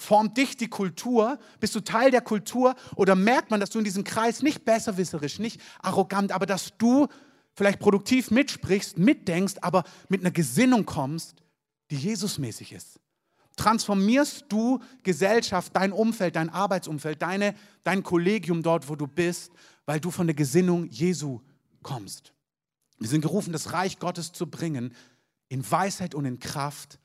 [0.00, 1.40] Formt dich die Kultur?
[1.58, 2.76] Bist du Teil der Kultur?
[2.94, 7.08] Oder merkt man, dass du in diesem Kreis nicht besserwisserisch, nicht arrogant, aber dass du
[7.52, 11.34] vielleicht produktiv mitsprichst, mitdenkst, aber mit einer Gesinnung kommst,
[11.90, 13.00] die Jesusmäßig ist?
[13.56, 19.52] Transformierst du Gesellschaft, dein Umfeld, dein Arbeitsumfeld, deine, dein Kollegium dort, wo du bist,
[19.84, 21.40] weil du von der Gesinnung Jesu
[21.82, 22.32] kommst?
[22.98, 24.94] Wir sind gerufen, das Reich Gottes zu bringen
[25.48, 26.98] in Weisheit und in Kraft.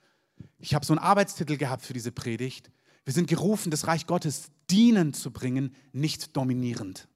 [0.60, 2.72] Ich habe so einen Arbeitstitel gehabt für diese Predigt.
[3.06, 7.08] Wir sind gerufen, das Reich Gottes dienen zu bringen, nicht dominierend.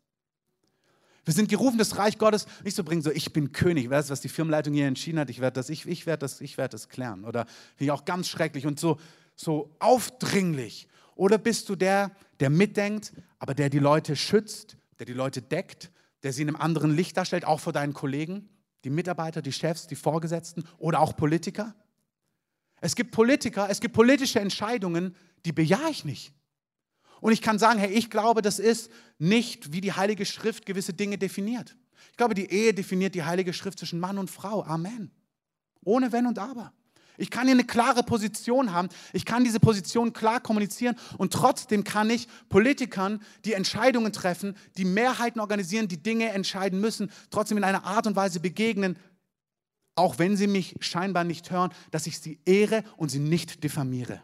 [1.28, 3.90] Wir sind gerufen, das Reich Gottes nicht zu bringen, so ich bin König.
[3.90, 5.30] Weißt du, was die Firmenleitung hier entschieden hat?
[5.30, 7.26] Ich werde das, ich, ich werde das, ich das klären.
[7.26, 8.98] Oder finde ich auch ganz schrecklich und so,
[9.36, 10.88] so aufdringlich.
[11.16, 15.92] Oder bist du der, der mitdenkt, aber der die Leute schützt, der die Leute deckt,
[16.24, 18.48] der sie in einem anderen Licht darstellt, auch vor deinen Kollegen,
[18.86, 21.76] die Mitarbeiter, die Chefs, die Vorgesetzten oder auch Politiker?
[22.80, 25.14] Es gibt Politiker, es gibt politische Entscheidungen,
[25.44, 26.34] die bejahe ich nicht.
[27.22, 30.94] Und ich kann sagen, hey, ich glaube, das ist nicht, wie die Heilige Schrift gewisse
[30.94, 31.76] Dinge definiert.
[32.12, 34.64] Ich glaube, die Ehe definiert die Heilige Schrift zwischen Mann und Frau.
[34.64, 35.12] Amen.
[35.84, 36.74] Ohne Wenn und Aber.
[37.18, 38.90] Ich kann hier eine klare Position haben.
[39.12, 44.86] Ich kann diese Position klar kommunizieren und trotzdem kann ich Politikern, die Entscheidungen treffen, die
[44.86, 48.98] Mehrheiten organisieren, die Dinge entscheiden müssen, trotzdem in einer Art und Weise begegnen,
[49.96, 54.22] auch wenn sie mich scheinbar nicht hören, dass ich sie ehre und sie nicht diffamiere.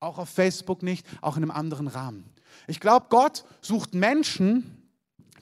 [0.00, 2.24] Auch auf Facebook nicht, auch in einem anderen Rahmen.
[2.66, 4.88] Ich glaube, Gott sucht Menschen,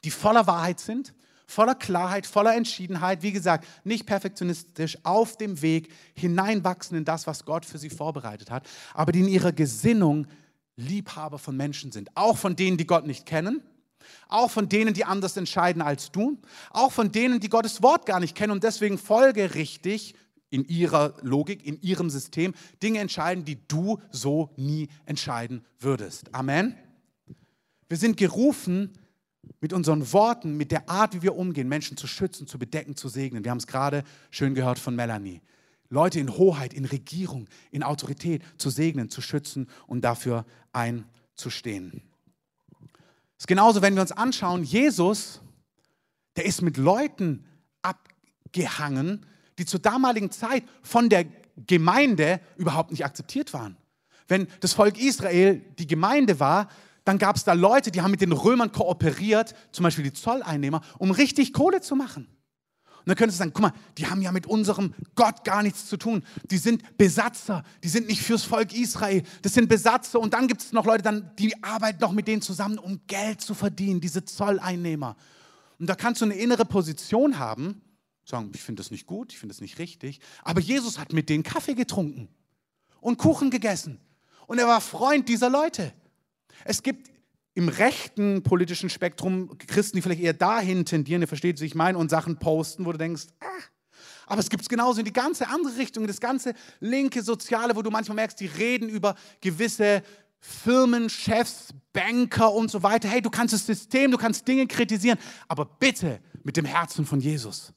[0.04, 1.14] die voller Wahrheit sind,
[1.46, 7.44] voller Klarheit, voller Entschiedenheit, wie gesagt, nicht perfektionistisch, auf dem Weg hineinwachsen in das, was
[7.44, 10.26] Gott für sie vorbereitet hat, aber die in ihrer Gesinnung
[10.76, 12.10] Liebhaber von Menschen sind.
[12.14, 13.62] Auch von denen, die Gott nicht kennen,
[14.28, 16.38] auch von denen, die anders entscheiden als du,
[16.70, 20.14] auch von denen, die Gottes Wort gar nicht kennen und deswegen folgerichtig
[20.50, 26.34] in ihrer Logik, in ihrem System Dinge entscheiden, die du so nie entscheiden würdest.
[26.34, 26.74] Amen.
[27.88, 28.92] Wir sind gerufen,
[29.60, 33.08] mit unseren Worten, mit der Art, wie wir umgehen, Menschen zu schützen, zu bedecken, zu
[33.08, 33.44] segnen.
[33.44, 35.40] Wir haben es gerade schön gehört von Melanie.
[35.90, 42.02] Leute in Hoheit, in Regierung, in Autorität zu segnen, zu schützen und dafür einzustehen.
[43.36, 45.40] Es ist genauso, wenn wir uns anschauen, Jesus,
[46.36, 47.44] der ist mit Leuten
[47.82, 49.24] abgehangen,
[49.58, 51.26] die zur damaligen Zeit von der
[51.66, 53.76] Gemeinde überhaupt nicht akzeptiert waren.
[54.28, 56.68] Wenn das Volk Israel die Gemeinde war,
[57.04, 60.82] dann gab es da Leute, die haben mit den Römern kooperiert, zum Beispiel die Zolleinnehmer,
[60.98, 62.28] um richtig Kohle zu machen.
[62.98, 65.86] Und dann könntest du sagen, guck mal, die haben ja mit unserem Gott gar nichts
[65.86, 66.22] zu tun.
[66.50, 70.20] Die sind Besatzer, die sind nicht fürs Volk Israel, das sind Besatzer.
[70.20, 73.54] Und dann gibt es noch Leute, die arbeiten noch mit denen zusammen, um Geld zu
[73.54, 75.16] verdienen, diese Zolleinnehmer.
[75.78, 77.80] Und da kannst du eine innere Position haben,
[78.28, 80.20] sagen, ich finde das nicht gut, ich finde das nicht richtig.
[80.42, 82.28] Aber Jesus hat mit denen Kaffee getrunken
[83.00, 84.00] und Kuchen gegessen.
[84.46, 85.92] Und er war Freund dieser Leute.
[86.64, 87.10] Es gibt
[87.54, 91.98] im rechten politischen Spektrum Christen, die vielleicht eher dahin tendieren, ihr versteht, was ich meine,
[91.98, 93.46] und Sachen posten, wo du denkst, ah.
[94.26, 97.82] Aber es gibt es genauso in die ganze andere Richtung, das ganze linke Soziale, wo
[97.82, 100.02] du manchmal merkst, die reden über gewisse
[100.38, 103.08] Firmen, Chefs, Banker und so weiter.
[103.08, 107.20] Hey, du kannst das System, du kannst Dinge kritisieren, aber bitte mit dem Herzen von
[107.20, 107.72] Jesus.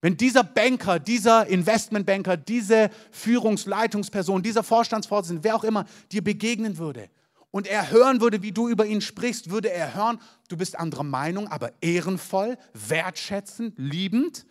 [0.00, 7.10] Wenn dieser Banker, dieser Investmentbanker, diese Führungsleitungsperson, dieser Vorstandsvorsitzende, wer auch immer dir begegnen würde
[7.50, 11.02] und er hören würde, wie du über ihn sprichst, würde er hören, du bist anderer
[11.02, 14.46] Meinung, aber ehrenvoll, wertschätzend, liebend?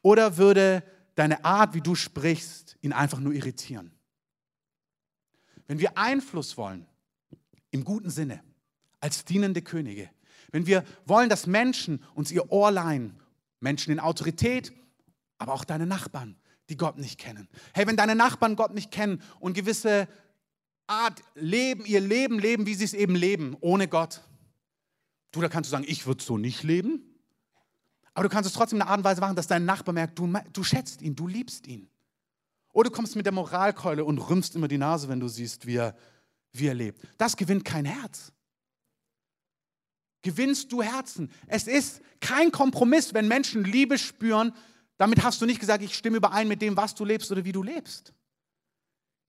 [0.00, 0.82] Oder würde
[1.16, 3.92] deine Art, wie du sprichst, ihn einfach nur irritieren?
[5.66, 6.86] Wenn wir Einfluss wollen,
[7.72, 8.42] im guten Sinne,
[9.00, 10.08] als dienende Könige,
[10.50, 13.20] wenn wir wollen, dass Menschen uns ihr Ohr leihen
[13.60, 14.72] Menschen in Autorität,
[15.38, 16.36] aber auch deine Nachbarn,
[16.68, 17.48] die Gott nicht kennen.
[17.74, 20.08] Hey, wenn deine Nachbarn Gott nicht kennen und gewisse
[20.86, 24.22] Art leben, ihr Leben leben, wie sie es eben leben, ohne Gott,
[25.32, 27.02] du, da kannst du sagen, ich würde so nicht leben.
[28.14, 30.18] Aber du kannst es trotzdem in einer Art und Weise machen, dass dein Nachbar merkt,
[30.18, 31.88] du, du schätzt ihn, du liebst ihn.
[32.72, 35.76] Oder du kommst mit der Moralkeule und rümpfst immer die Nase, wenn du siehst, wie
[35.76, 35.96] er,
[36.52, 37.06] wie er lebt.
[37.18, 38.32] Das gewinnt kein Herz
[40.26, 41.30] gewinnst du Herzen.
[41.46, 44.52] Es ist kein Kompromiss, wenn Menschen Liebe spüren.
[44.98, 47.52] Damit hast du nicht gesagt, ich stimme überein mit dem, was du lebst oder wie
[47.52, 48.12] du lebst.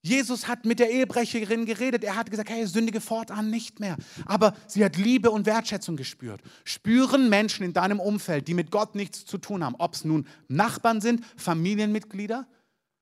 [0.02, 2.04] Jesus hat mit der Ehebrecherin geredet.
[2.04, 3.96] Er hat gesagt, hey, sündige fortan nicht mehr.
[4.26, 6.42] Aber sie hat Liebe und Wertschätzung gespürt.
[6.64, 10.26] Spüren Menschen in deinem Umfeld, die mit Gott nichts zu tun haben, ob es nun
[10.48, 12.48] Nachbarn sind, Familienmitglieder.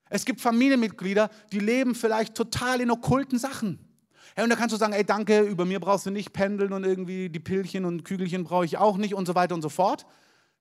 [0.09, 3.84] Es gibt Familienmitglieder, die leben vielleicht total in okkulten Sachen.
[4.35, 6.83] Hey, und da kannst du sagen, ey, danke, über mir brauchst du nicht pendeln und
[6.83, 10.05] irgendwie die Pillchen und Kügelchen brauche ich auch nicht und so weiter und so fort.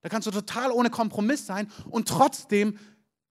[0.01, 2.77] Da kannst du total ohne Kompromiss sein und trotzdem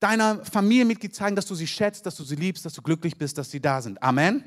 [0.00, 3.38] deiner Familienmitglied zeigen, dass du sie schätzt, dass du sie liebst, dass du glücklich bist,
[3.38, 4.02] dass sie da sind.
[4.02, 4.44] Amen.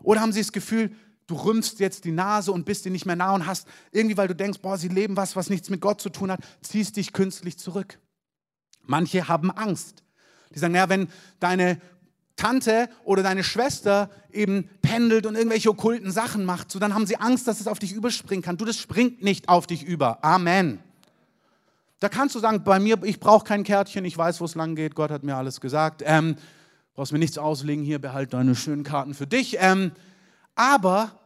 [0.00, 0.94] Oder haben sie das Gefühl,
[1.26, 4.28] du rümpfst jetzt die Nase und bist dir nicht mehr nah und hast irgendwie, weil
[4.28, 7.12] du denkst, boah, sie leben was, was nichts mit Gott zu tun hat, ziehst dich
[7.12, 7.98] künstlich zurück.
[8.82, 10.04] Manche haben Angst.
[10.54, 11.08] Die sagen, naja, wenn
[11.40, 11.80] deine
[12.36, 17.16] Tante oder deine Schwester eben pendelt und irgendwelche okkulten Sachen macht, so dann haben sie
[17.16, 18.56] Angst, dass es auf dich überspringen kann.
[18.56, 20.24] Du, das springt nicht auf dich über.
[20.24, 20.80] Amen.
[22.00, 24.74] Da kannst du sagen, bei mir, ich brauche kein Kärtchen, ich weiß, wo es lang
[24.74, 26.02] geht, Gott hat mir alles gesagt.
[26.04, 26.36] Ähm,
[26.94, 29.56] brauchst mir nichts auslegen, hier behalt deine schönen Karten für dich.
[29.60, 29.92] Ähm,
[30.54, 31.18] aber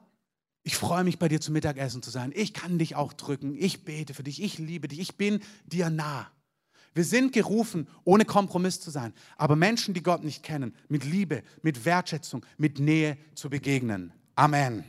[0.62, 2.30] ich freue mich, bei dir zum Mittagessen zu sein.
[2.34, 3.54] Ich kann dich auch drücken.
[3.58, 4.42] Ich bete für dich.
[4.42, 5.00] Ich liebe dich.
[5.00, 6.26] Ich bin dir nah.
[6.94, 11.42] Wir sind gerufen, ohne Kompromiss zu sein, aber Menschen, die Gott nicht kennen, mit Liebe,
[11.62, 14.12] mit Wertschätzung, mit Nähe zu begegnen.
[14.34, 14.84] Amen.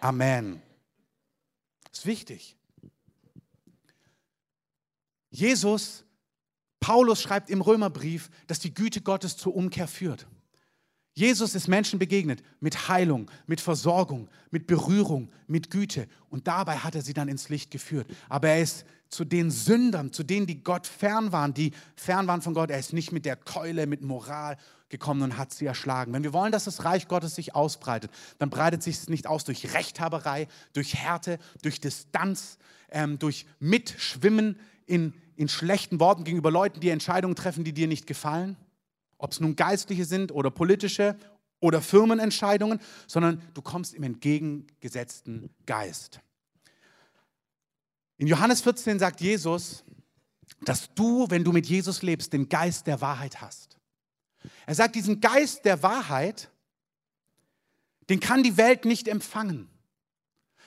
[0.00, 0.60] Amen.
[1.90, 2.56] Das ist wichtig.
[5.30, 6.04] Jesus,
[6.78, 10.26] Paulus schreibt im Römerbrief, dass die Güte Gottes zur Umkehr führt.
[11.14, 16.08] Jesus ist Menschen begegnet mit Heilung, mit Versorgung, mit Berührung, mit Güte.
[16.28, 18.08] Und dabei hat er sie dann ins Licht geführt.
[18.28, 18.84] Aber er ist
[19.14, 22.70] zu den Sündern, zu denen, die Gott fern waren, die fern waren von Gott.
[22.70, 24.56] Er ist nicht mit der Keule, mit Moral
[24.88, 26.12] gekommen und hat sie erschlagen.
[26.12, 29.44] Wenn wir wollen, dass das Reich Gottes sich ausbreitet, dann breitet sich es nicht aus
[29.44, 32.58] durch Rechthaberei, durch Härte, durch Distanz,
[32.90, 38.06] ähm, durch Mitschwimmen in, in schlechten Worten gegenüber Leuten, die Entscheidungen treffen, die dir nicht
[38.06, 38.56] gefallen
[39.24, 41.16] ob es nun geistliche sind oder politische
[41.58, 46.20] oder Firmenentscheidungen, sondern du kommst im entgegengesetzten Geist.
[48.16, 49.84] In Johannes 14 sagt Jesus,
[50.62, 53.78] dass du, wenn du mit Jesus lebst, den Geist der Wahrheit hast.
[54.66, 56.50] Er sagt, diesen Geist der Wahrheit,
[58.08, 59.68] den kann die Welt nicht empfangen,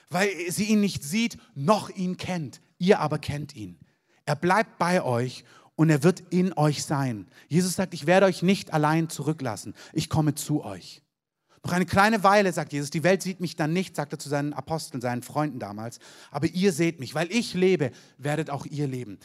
[0.10, 2.62] weil sie ihn nicht sieht, noch ihn kennt.
[2.80, 3.80] Ihr aber kennt ihn.
[4.26, 5.44] Er bleibt bei euch
[5.76, 7.28] und er wird in euch sein.
[7.48, 9.74] Jesus sagt, ich werde euch nicht allein zurücklassen.
[9.94, 11.02] Ich komme zu euch.
[11.64, 14.30] Noch eine kleine Weile, sagt Jesus, die Welt sieht mich dann nicht, sagt er zu
[14.30, 16.00] seinen Aposteln, seinen Freunden damals,
[16.32, 19.18] aber ihr seht mich, weil ich lebe, werdet auch ihr leben.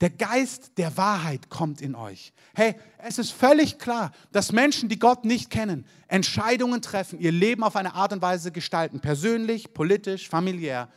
[0.00, 2.32] Der Geist der Wahrheit kommt in euch.
[2.54, 7.62] Hey, es ist völlig klar, dass Menschen, die Gott nicht kennen, Entscheidungen treffen, ihr Leben
[7.62, 10.88] auf eine Art und Weise gestalten, persönlich, politisch, familiär,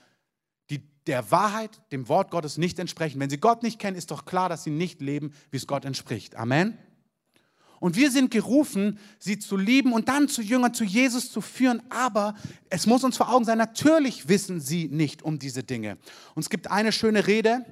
[1.07, 3.19] der Wahrheit, dem Wort Gottes nicht entsprechen.
[3.19, 5.85] Wenn sie Gott nicht kennen, ist doch klar, dass sie nicht leben, wie es Gott
[5.85, 6.35] entspricht.
[6.35, 6.77] Amen.
[7.83, 11.83] Und wir sind gerufen, sie zu lieben und dann zu Jüngern, zu Jesus zu führen.
[11.89, 12.33] Aber
[12.69, 15.97] es muss uns vor Augen sein, natürlich wissen sie nicht um diese Dinge.
[16.33, 17.65] Und es gibt eine schöne Rede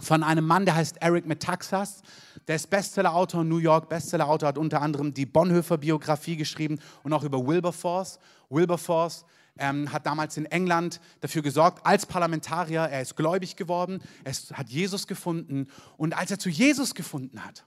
[0.00, 2.00] von einem Mann, der heißt Eric Metaxas.
[2.48, 3.90] Der ist Bestsellerautor in New York.
[3.90, 8.18] Bestsellerautor hat unter anderem die Bonhoeffer-Biografie geschrieben und auch über Wilberforce.
[8.48, 9.26] Wilberforce
[9.58, 14.70] ähm, hat damals in England dafür gesorgt, als Parlamentarier, er ist gläubig geworden, er hat
[14.70, 15.66] Jesus gefunden
[15.98, 17.66] und als er zu Jesus gefunden hat,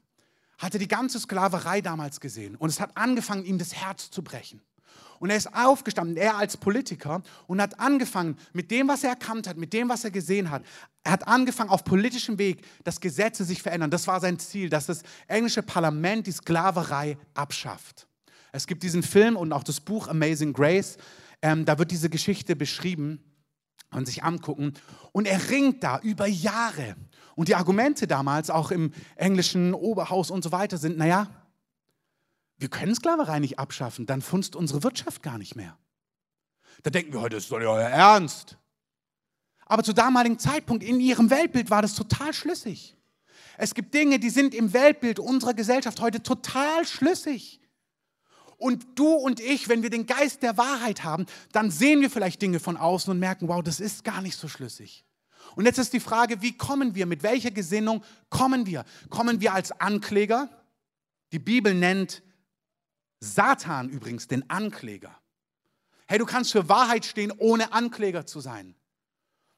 [0.58, 4.24] hat er die ganze Sklaverei damals gesehen und es hat angefangen, ihm das Herz zu
[4.24, 4.62] brechen.
[5.20, 9.48] Und er ist aufgestanden, er als Politiker, und hat angefangen, mit dem, was er erkannt
[9.48, 10.63] hat, mit dem, was er gesehen hat,
[11.04, 13.89] er hat angefangen, auf politischem Weg, dass Gesetze sich verändern.
[13.89, 18.08] Das war sein Ziel, dass das englische Parlament die Sklaverei abschafft.
[18.52, 20.98] Es gibt diesen Film und auch das Buch Amazing Grace,
[21.41, 23.24] ähm, da wird diese Geschichte beschrieben
[23.91, 24.74] und sich angucken.
[25.12, 26.96] Und er ringt da über Jahre.
[27.38, 31.28] Und die Argumente damals, auch im englischen Oberhaus und so weiter, sind, naja,
[32.58, 35.78] wir können Sklaverei nicht abschaffen, dann funzt unsere Wirtschaft gar nicht mehr.
[36.82, 38.58] Da denken wir heute, das ist doch nicht euer Ernst.
[39.67, 42.97] Aber zu damaligen Zeitpunkt in ihrem Weltbild war das total schlüssig.
[43.60, 47.62] Es gibt Dinge, die sind im Weltbild unserer Gesellschaft heute total schlüssig.
[48.58, 52.41] Und du und ich, wenn wir den Geist der Wahrheit haben, dann sehen wir vielleicht
[52.41, 55.07] Dinge von außen und merken, wow, das ist gar nicht so schlüssig.
[55.58, 58.86] Und jetzt ist die Frage, wie kommen wir, mit welcher Gesinnung kommen wir?
[59.10, 60.50] Kommen wir als Ankläger?
[61.32, 62.22] Die Bibel nennt
[63.20, 65.20] Satan übrigens den Ankläger.
[66.08, 68.76] Hey, du kannst für Wahrheit stehen, ohne Ankläger zu sein.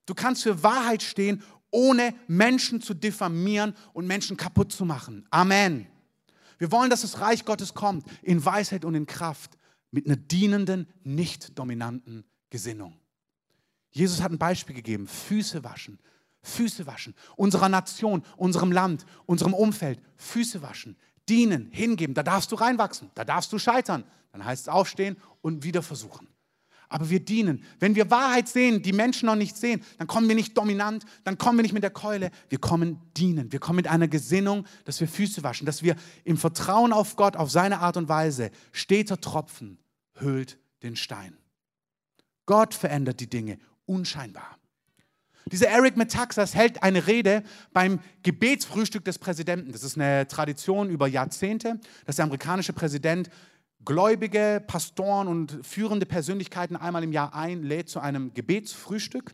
[0.05, 5.27] Du kannst für Wahrheit stehen, ohne Menschen zu diffamieren und Menschen kaputt zu machen.
[5.31, 5.85] Amen.
[6.59, 9.57] Wir wollen, dass das Reich Gottes kommt in Weisheit und in Kraft
[9.91, 12.98] mit einer dienenden, nicht dominanten Gesinnung.
[13.91, 15.99] Jesus hat ein Beispiel gegeben, Füße waschen,
[16.41, 20.95] Füße waschen, unserer Nation, unserem Land, unserem Umfeld, Füße waschen
[21.29, 24.03] dienen, hingeben, da darfst du reinwachsen, da darfst du scheitern.
[24.31, 26.27] Dann heißt es aufstehen und wieder versuchen.
[26.91, 27.63] Aber wir dienen.
[27.79, 31.37] Wenn wir Wahrheit sehen, die Menschen noch nicht sehen, dann kommen wir nicht dominant, dann
[31.37, 33.51] kommen wir nicht mit der Keule, wir kommen dienen.
[33.51, 37.35] Wir kommen mit einer Gesinnung, dass wir Füße waschen, dass wir im Vertrauen auf Gott,
[37.35, 39.77] auf seine Art und Weise, steter Tropfen
[40.15, 41.37] hüllt den Stein.
[42.47, 44.57] Gott verändert die Dinge unscheinbar.
[45.51, 49.71] Dieser Eric Metaxas hält eine Rede beim Gebetsfrühstück des Präsidenten.
[49.71, 53.31] Das ist eine Tradition über Jahrzehnte, dass der amerikanische Präsident
[53.83, 59.33] gläubige Pastoren und führende Persönlichkeiten einmal im Jahr einlädt zu einem Gebetsfrühstück,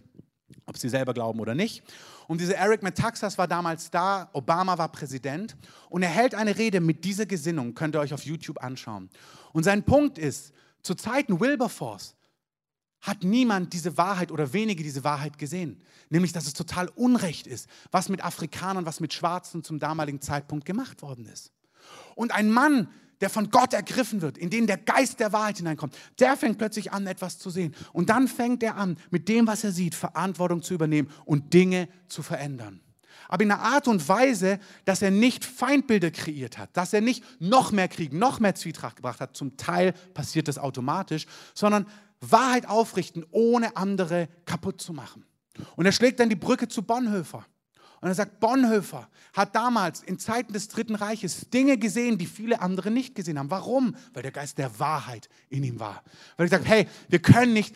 [0.65, 1.83] ob sie selber glauben oder nicht.
[2.27, 5.57] Und dieser Eric Metaxas war damals da, Obama war Präsident
[5.89, 9.09] und er hält eine Rede mit dieser Gesinnung, könnt ihr euch auf YouTube anschauen.
[9.51, 12.15] Und sein Punkt ist, zu Zeiten Wilberforce
[13.05, 15.79] hat niemand diese Wahrheit oder wenige diese Wahrheit gesehen.
[16.09, 20.65] Nämlich, dass es total Unrecht ist, was mit Afrikanern, was mit Schwarzen zum damaligen Zeitpunkt
[20.65, 21.51] gemacht worden ist.
[22.15, 22.89] Und ein Mann,
[23.21, 26.91] der von Gott ergriffen wird, in den der Geist der Wahrheit hineinkommt, der fängt plötzlich
[26.91, 27.75] an, etwas zu sehen.
[27.93, 31.87] Und dann fängt er an, mit dem, was er sieht, Verantwortung zu übernehmen und Dinge
[32.07, 32.81] zu verändern.
[33.27, 37.23] Aber in einer Art und Weise, dass er nicht Feindbilder kreiert hat, dass er nicht
[37.39, 39.37] noch mehr Krieg, noch mehr Zwietracht gebracht hat.
[39.37, 41.87] Zum Teil passiert das automatisch, sondern
[42.31, 45.25] Wahrheit aufrichten, ohne andere kaputt zu machen.
[45.75, 47.45] Und er schlägt dann die Brücke zu Bonhoeffer.
[48.01, 52.61] Und er sagt, Bonhoeffer hat damals in Zeiten des Dritten Reiches Dinge gesehen, die viele
[52.61, 53.49] andere nicht gesehen haben.
[53.49, 53.95] Warum?
[54.13, 56.03] Weil der Geist der Wahrheit in ihm war.
[56.37, 57.75] Weil er sagt, hey, wir können nicht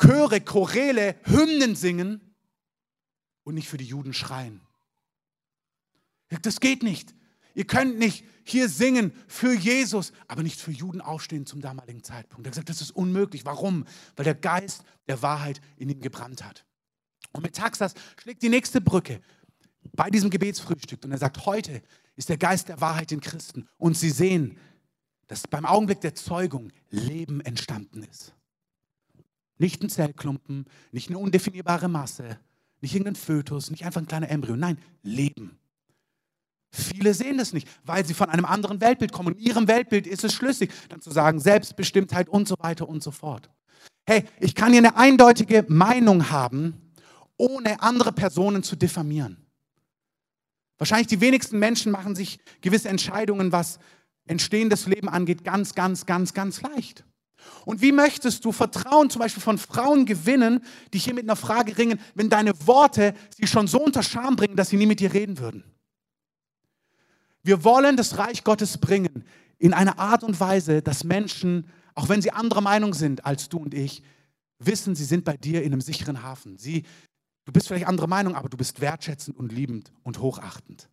[0.00, 2.34] Chöre, Choräle, Hymnen singen
[3.44, 4.60] und nicht für die Juden schreien.
[6.42, 7.14] Das geht nicht.
[7.54, 12.46] Ihr könnt nicht hier singen für Jesus, aber nicht für Juden aufstehen zum damaligen Zeitpunkt.
[12.46, 13.44] Er hat gesagt, das ist unmöglich.
[13.44, 13.84] Warum?
[14.16, 16.64] Weil der Geist der Wahrheit in ihm gebrannt hat.
[17.32, 19.20] Und mit Taxas schlägt die nächste Brücke
[19.92, 21.04] bei diesem Gebetsfrühstück.
[21.04, 21.82] Und er sagt, heute
[22.16, 23.68] ist der Geist der Wahrheit in Christen.
[23.78, 24.58] Und sie sehen,
[25.28, 28.34] dass beim Augenblick der Zeugung Leben entstanden ist.
[29.58, 32.40] Nicht ein Zellklumpen, nicht eine undefinierbare Masse,
[32.80, 34.56] nicht irgendein Fötus, nicht einfach ein kleiner Embryo.
[34.56, 35.59] Nein, Leben.
[36.72, 39.34] Viele sehen das nicht, weil sie von einem anderen Weltbild kommen.
[39.34, 43.10] In ihrem Weltbild ist es schlüssig, dann zu sagen, Selbstbestimmtheit und so weiter und so
[43.10, 43.50] fort.
[44.06, 46.92] Hey, ich kann hier eine eindeutige Meinung haben,
[47.36, 49.36] ohne andere Personen zu diffamieren.
[50.78, 53.78] Wahrscheinlich die wenigsten Menschen machen sich gewisse Entscheidungen, was
[54.26, 57.04] entstehendes Leben angeht, ganz, ganz, ganz, ganz leicht.
[57.64, 61.76] Und wie möchtest du Vertrauen zum Beispiel von Frauen gewinnen, die hier mit einer Frage
[61.76, 65.12] ringen, wenn deine Worte sie schon so unter Scham bringen, dass sie nie mit dir
[65.12, 65.64] reden würden?
[67.42, 69.24] Wir wollen das Reich Gottes bringen
[69.58, 73.58] in einer Art und Weise, dass Menschen, auch wenn sie anderer Meinung sind als du
[73.58, 74.02] und ich,
[74.58, 76.58] wissen, sie sind bei dir in einem sicheren Hafen.
[76.58, 76.84] Sie,
[77.44, 80.88] du bist vielleicht anderer Meinung, aber du bist wertschätzend und liebend und hochachtend.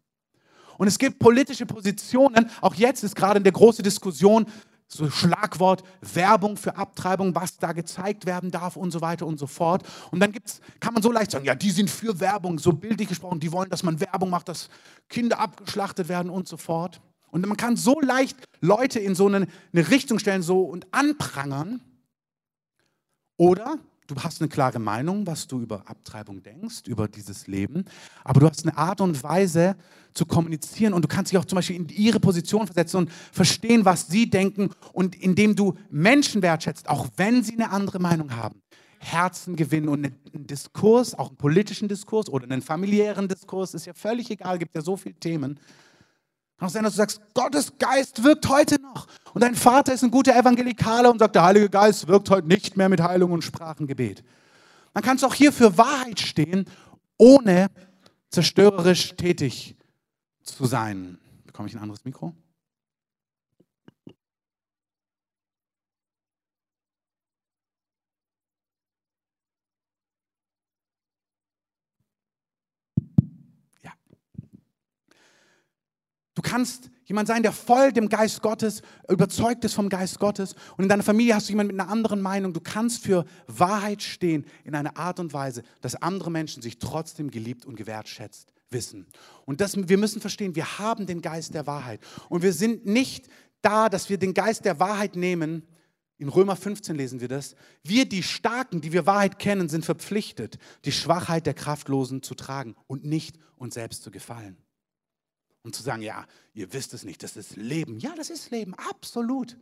[0.78, 4.46] Und es gibt politische Positionen, auch jetzt ist gerade eine große Diskussion,
[4.88, 9.48] so Schlagwort Werbung für Abtreibung, was da gezeigt werden darf und so weiter und so
[9.48, 9.84] fort.
[10.12, 13.10] Und dann gibt's, kann man so leicht sagen, ja, die sind für Werbung, so bildlich
[13.10, 14.70] gesprochen, die wollen, dass man Werbung macht, dass
[15.10, 17.02] Kinder abgeschlachtet werden und so fort.
[17.30, 21.82] Und man kann so leicht Leute in so eine, eine Richtung stellen so und anprangern.
[23.36, 23.78] Oder
[24.08, 27.84] Du hast eine klare Meinung, was du über Abtreibung denkst, über dieses Leben.
[28.24, 29.76] Aber du hast eine Art und Weise
[30.14, 33.84] zu kommunizieren und du kannst dich auch zum Beispiel in ihre Position versetzen und verstehen,
[33.84, 34.70] was sie denken.
[34.94, 38.62] Und indem du Menschen wertschätzt, auch wenn sie eine andere Meinung haben,
[39.00, 43.94] Herzen gewinnen und einen Diskurs, auch einen politischen Diskurs oder einen familiären Diskurs, ist ja
[43.94, 45.60] völlig egal, gibt ja so viele Themen.
[46.58, 49.08] Kann auch sein, dass du sagst, Gottes Geist wirkt heute noch.
[49.34, 52.76] Und dein Vater ist ein guter Evangelikaler und sagt, der Heilige Geist wirkt heute nicht
[52.78, 54.24] mehr mit Heilung und Sprachengebet.
[54.94, 56.66] Dann kannst du auch hier für Wahrheit stehen,
[57.18, 57.68] ohne
[58.30, 59.76] zerstörerisch tätig
[60.42, 61.20] zu sein.
[61.46, 62.34] Bekomme ich ein anderes Mikro?
[76.38, 80.54] Du kannst jemand sein, der voll dem Geist Gottes, überzeugt ist vom Geist Gottes.
[80.78, 82.54] Und in deiner Familie hast du jemanden mit einer anderen Meinung.
[82.54, 87.32] Du kannst für Wahrheit stehen in einer Art und Weise, dass andere Menschen sich trotzdem
[87.32, 89.08] geliebt und gewertschätzt wissen.
[89.46, 92.02] Und das, wir müssen verstehen, wir haben den Geist der Wahrheit.
[92.30, 93.30] Und wir sind nicht
[93.64, 95.64] da, dass wir den Geist der Wahrheit nehmen.
[96.20, 97.56] In Römer 15 lesen wir das.
[97.82, 102.76] Wir, die Starken, die wir Wahrheit kennen, sind verpflichtet, die Schwachheit der Kraftlosen zu tragen
[102.86, 104.56] und nicht uns selbst zu gefallen.
[105.64, 108.00] Und zu sagen, ja, ihr wisst es nicht, das ist Leben.
[108.00, 109.58] Ja, das ist Leben, absolut.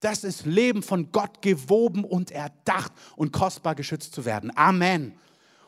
[0.00, 4.56] Das ist Leben von Gott gewoben und erdacht und kostbar geschützt zu werden.
[4.56, 5.14] Amen.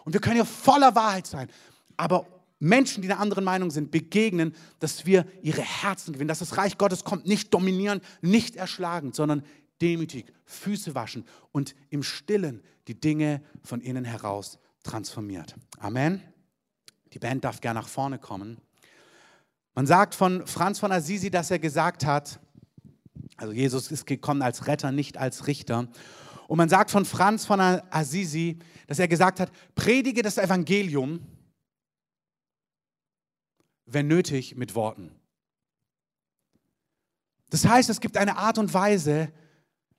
[0.05, 1.49] Und wir können ja voller Wahrheit sein.
[1.97, 2.27] Aber
[2.59, 6.79] Menschen, die einer anderen Meinung sind, begegnen, dass wir ihre Herzen gewinnen, dass das Reich
[6.79, 9.43] Gottes kommt, nicht dominierend, nicht erschlagend, sondern
[9.83, 15.55] demütig, Füße waschen und im Stillen die Dinge von innen heraus transformiert.
[15.79, 16.23] Amen.
[17.13, 18.61] Die Band darf gerne nach vorne kommen.
[19.77, 22.41] Man sagt von Franz von Assisi, dass er gesagt hat,
[23.37, 25.87] also Jesus ist gekommen als Retter, nicht als Richter.
[26.49, 31.21] Und man sagt von Franz von Assisi, dass er gesagt hat, predige das Evangelium,
[33.85, 35.15] wenn nötig, mit Worten.
[37.51, 39.31] Das heißt, es gibt eine Art und Weise,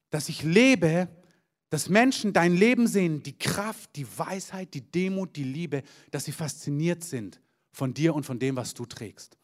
[0.10, 1.08] dass ich lebe,
[1.70, 6.32] dass Menschen dein Leben sehen, die Kraft, die Weisheit, die Demut, die Liebe, dass sie
[6.32, 7.40] fasziniert sind
[7.72, 9.38] von dir und von dem, was du trägst.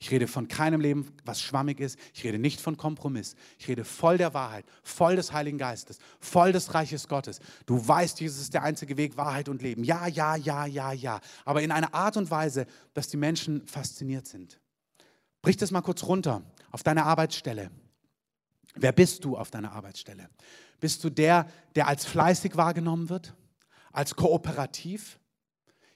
[0.00, 1.98] Ich rede von keinem Leben, was schwammig ist.
[2.14, 3.34] Ich rede nicht von Kompromiss.
[3.58, 7.40] Ich rede voll der Wahrheit, voll des Heiligen Geistes, voll des Reiches Gottes.
[7.66, 9.82] Du weißt, Jesus ist der einzige Weg, Wahrheit und Leben.
[9.82, 11.20] Ja, ja, ja, ja, ja.
[11.44, 14.60] Aber in einer Art und Weise, dass die Menschen fasziniert sind.
[15.42, 17.70] Brich das mal kurz runter auf deine Arbeitsstelle.
[18.76, 20.30] Wer bist du auf deiner Arbeitsstelle?
[20.78, 23.34] Bist du der, der als fleißig wahrgenommen wird?
[23.90, 25.17] Als kooperativ?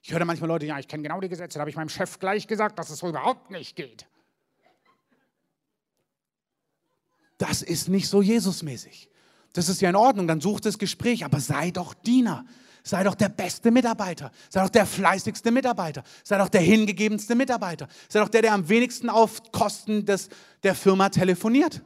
[0.03, 2.19] Ich höre manchmal Leute, ja, ich kenne genau die Gesetze, da habe ich meinem Chef
[2.19, 4.07] gleich gesagt, dass es so überhaupt nicht geht.
[7.39, 9.09] Das ist nicht so Jesusmäßig.
[9.53, 12.45] Das ist ja in Ordnung, dann such das Gespräch, aber sei doch Diener.
[12.85, 14.33] Sei doch der beste Mitarbeiter.
[14.49, 16.03] Sei doch der fleißigste Mitarbeiter.
[16.25, 17.87] Sei doch der hingegebenste Mitarbeiter.
[18.09, 20.29] Sei doch der, der am wenigsten auf Kosten des,
[20.65, 21.83] der Firma telefoniert.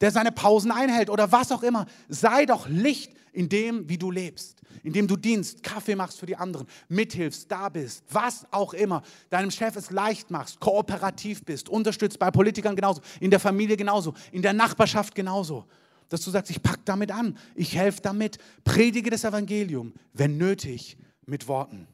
[0.00, 1.86] Der seine Pausen einhält oder was auch immer.
[2.08, 6.36] Sei doch Licht in dem, wie du lebst, indem du dienst, Kaffee machst für die
[6.36, 12.18] anderen, mithilfst, da bist, was auch immer, deinem Chef es leicht machst, kooperativ bist, unterstützt
[12.18, 15.64] bei Politikern genauso, in der Familie genauso, in der Nachbarschaft genauso.
[16.10, 20.98] Dass du sagst, ich packe damit an, ich helfe damit, predige das Evangelium, wenn nötig,
[21.24, 21.86] mit Worten.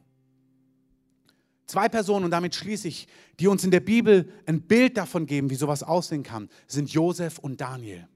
[1.66, 3.06] Zwei Personen, und damit schließe ich,
[3.38, 7.38] die uns in der Bibel ein Bild davon geben, wie sowas aussehen kann, sind Josef
[7.38, 8.08] und Daniel.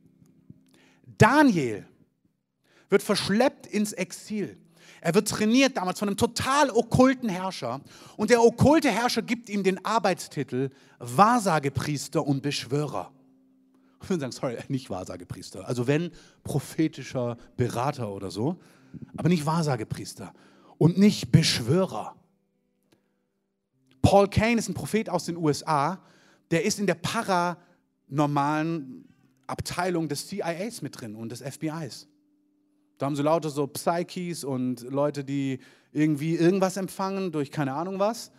[1.18, 1.86] Daniel
[2.92, 4.56] wird verschleppt ins Exil.
[5.00, 7.80] Er wird trainiert damals von einem total okkulten Herrscher
[8.16, 10.70] und der okkulte Herrscher gibt ihm den Arbeitstitel
[11.00, 13.10] Wahrsagepriester und Beschwörer.
[14.00, 15.66] Ich würde sagen, sorry, nicht Wahrsagepriester.
[15.66, 16.12] Also wenn
[16.44, 18.60] prophetischer Berater oder so,
[19.16, 20.32] aber nicht Wahrsagepriester
[20.78, 22.14] und nicht Beschwörer.
[24.02, 26.00] Paul Kane ist ein Prophet aus den USA,
[26.50, 29.08] der ist in der paranormalen
[29.46, 32.08] Abteilung des CIAs mit drin und des FBIs.
[33.02, 35.58] Da haben sie lauter so Psyches und Leute, die
[35.92, 38.30] irgendwie irgendwas empfangen durch keine Ahnung was.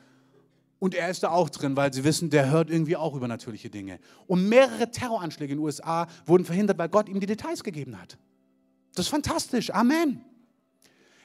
[0.79, 3.99] Und er ist da auch drin, weil sie wissen, der hört irgendwie auch übernatürliche Dinge.
[4.25, 8.17] Und mehrere Terroranschläge in den USA wurden verhindert, weil Gott ihm die Details gegeben hat.
[8.95, 9.69] Das ist fantastisch.
[9.71, 10.23] Amen.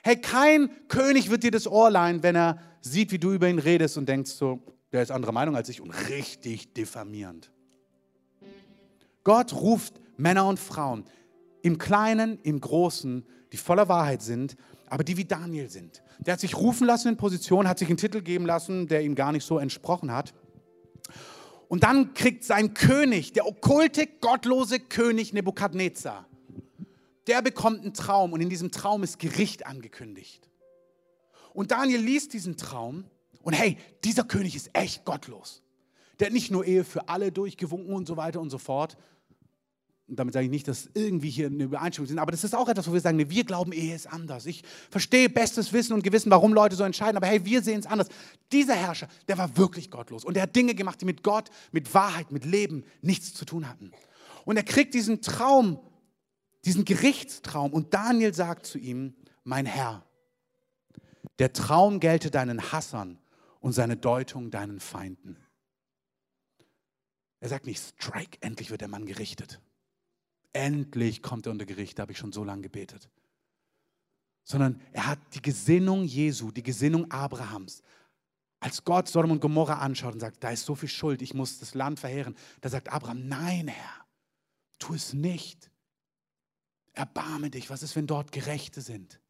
[0.02, 3.60] Hey, kein König wird dir das Ohr leihen, wenn er sieht, wie du über ihn
[3.60, 4.60] redest und denkst so,
[4.90, 7.52] der ist anderer Meinung als ich und richtig diffamierend.
[9.22, 11.04] Gott ruft Männer und Frauen,
[11.68, 14.56] im Kleinen, im Großen, die voller Wahrheit sind,
[14.86, 16.02] aber die wie Daniel sind.
[16.18, 19.14] Der hat sich rufen lassen in Position, hat sich einen Titel geben lassen, der ihm
[19.14, 20.34] gar nicht so entsprochen hat.
[21.68, 26.26] Und dann kriegt sein König, der okkulte, gottlose König Nebukadnezar,
[27.26, 30.48] der bekommt einen Traum und in diesem Traum ist Gericht angekündigt.
[31.52, 33.04] Und Daniel liest diesen Traum
[33.42, 35.62] und hey, dieser König ist echt gottlos.
[36.18, 38.96] Der hat nicht nur Ehe für alle durchgewunken und so weiter und so fort.
[40.08, 42.68] Und damit sage ich nicht, dass irgendwie hier eine Übereinstimmung sind, aber das ist auch
[42.68, 44.46] etwas, wo wir sagen, nee, wir glauben, Ehe ist anders.
[44.46, 47.86] Ich verstehe bestes Wissen und Gewissen, warum Leute so entscheiden, aber hey, wir sehen es
[47.86, 48.08] anders.
[48.50, 51.92] Dieser Herrscher, der war wirklich gottlos und der hat Dinge gemacht, die mit Gott, mit
[51.92, 53.92] Wahrheit, mit Leben nichts zu tun hatten.
[54.46, 55.78] Und er kriegt diesen Traum,
[56.64, 60.06] diesen Gerichtstraum und Daniel sagt zu ihm, mein Herr,
[61.38, 63.18] der Traum gelte deinen Hassern
[63.60, 65.36] und seine Deutung deinen Feinden.
[67.40, 69.60] Er sagt nicht, strike, endlich wird der Mann gerichtet.
[70.52, 73.10] Endlich kommt er unter Gericht, da habe ich schon so lange gebetet.
[74.44, 77.82] Sondern er hat die Gesinnung Jesu, die Gesinnung Abrahams.
[78.60, 81.58] Als Gott Sodom und Gomorra anschaut und sagt, da ist so viel Schuld, ich muss
[81.58, 84.06] das Land verheeren, da sagt Abraham, nein Herr,
[84.78, 85.70] tu es nicht.
[86.92, 89.20] Erbarme dich, was ist, wenn dort Gerechte sind?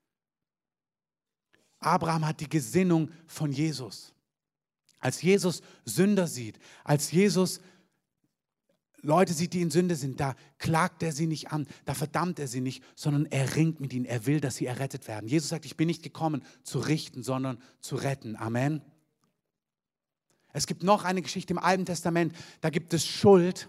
[1.81, 4.15] Abraham hat die Gesinnung von Jesus.
[5.01, 7.61] Als Jesus Sünder sieht, als Jesus
[9.03, 12.49] Leute sieht, die in Sünde sind, da klagt er sie nicht an, da verdammt er
[12.49, 14.05] sie nicht, sondern er ringt mit ihnen.
[14.05, 15.29] Er will, dass sie errettet werden.
[15.29, 18.37] Jesus sagt, ich bin nicht gekommen zu richten, sondern zu retten.
[18.37, 18.83] Amen.
[20.53, 23.69] Es gibt noch eine Geschichte im Alten Testament, da gibt es Schuld.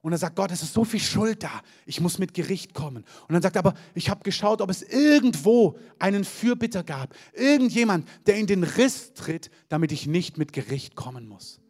[0.00, 3.04] Und dann sagt Gott, es ist so viel Schuld da, ich muss mit Gericht kommen.
[3.26, 8.08] Und dann sagt er aber, ich habe geschaut, ob es irgendwo einen Fürbitter gab, irgendjemand,
[8.26, 11.60] der in den Riss tritt, damit ich nicht mit Gericht kommen muss.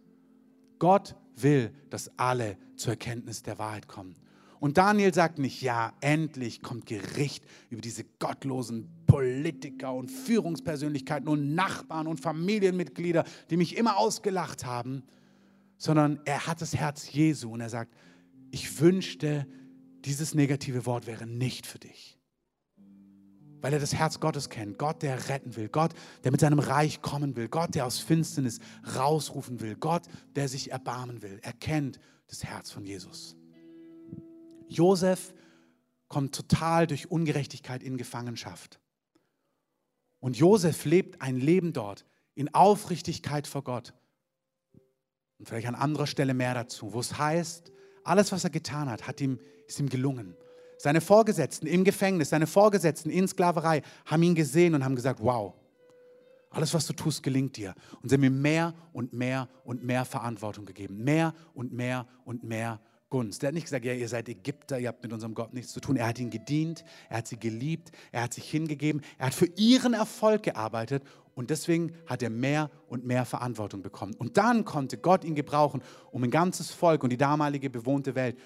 [0.79, 4.17] Gott will, dass alle zur Erkenntnis der Wahrheit kommen.
[4.61, 11.55] Und Daniel sagt nicht, ja, endlich kommt Gericht über diese gottlosen Politiker und Führungspersönlichkeiten und
[11.55, 15.05] Nachbarn und Familienmitglieder, die mich immer ausgelacht haben,
[15.77, 17.95] sondern er hat das Herz Jesu und er sagt,
[18.51, 19.47] ich wünschte,
[20.05, 22.18] dieses negative Wort wäre nicht für dich
[23.61, 24.79] weil er das Herz Gottes kennt.
[24.79, 25.69] Gott, der retten will.
[25.69, 25.93] Gott,
[26.25, 27.49] der mit seinem Reich kommen will.
[27.49, 28.61] Gott, der aus Finsternis
[28.97, 29.77] rausrufen will.
[29.77, 30.03] Gott,
[30.37, 31.41] der sich erbarmen will.
[31.43, 31.99] Er kennt
[32.29, 33.37] das Herz von Jesus.
[34.69, 35.35] Josef
[36.09, 38.81] kommt total durch Ungerechtigkeit in Gefangenschaft.
[40.21, 42.05] Und Josef lebt ein Leben dort
[42.35, 43.95] in Aufrichtigkeit vor Gott.
[45.39, 47.73] Und vielleicht an anderer Stelle mehr dazu, wo es heißt,
[48.05, 50.35] alles, was er getan hat, hat ihm, ist ihm gelungen.
[50.79, 55.55] Seine Vorgesetzten im Gefängnis, seine Vorgesetzten in Sklaverei haben ihn gesehen und haben gesagt, wow,
[56.51, 57.75] alles, was du tust, gelingt dir.
[58.03, 61.05] Und sie haben ihm mehr und mehr und mehr Verantwortung gegeben.
[61.05, 63.43] Mehr und mehr und mehr Gunst.
[63.43, 65.81] Er hat nicht gesagt, ja, ihr seid Ägypter, ihr habt mit unserem Gott nichts zu
[65.81, 65.97] tun.
[65.97, 69.47] Er hat ihn gedient, er hat sie geliebt, er hat sich hingegeben, er hat für
[69.57, 71.03] ihren Erfolg gearbeitet
[71.35, 74.15] und deswegen hat er mehr und mehr Verantwortung bekommen.
[74.15, 78.37] Und dann konnte Gott ihn gebrauchen, um ein ganzes Volk und die damalige bewohnte Welt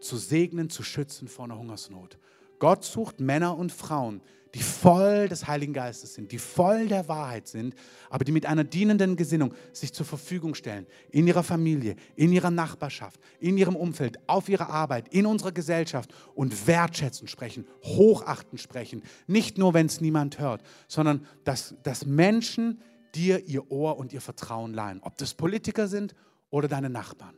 [0.00, 2.18] zu segnen, zu schützen vor einer Hungersnot.
[2.58, 4.20] Gott sucht Männer und Frauen,
[4.54, 7.74] die voll des Heiligen Geistes sind, die voll der Wahrheit sind,
[8.08, 12.50] aber die mit einer dienenden Gesinnung sich zur Verfügung stellen, in ihrer Familie, in ihrer
[12.50, 19.02] Nachbarschaft, in ihrem Umfeld, auf ihrer Arbeit, in unserer Gesellschaft und wertschätzen sprechen, hochachten sprechen.
[19.26, 22.80] Nicht nur, wenn es niemand hört, sondern dass, dass Menschen
[23.14, 26.14] dir ihr Ohr und ihr Vertrauen leihen, ob das Politiker sind
[26.50, 27.36] oder deine Nachbarn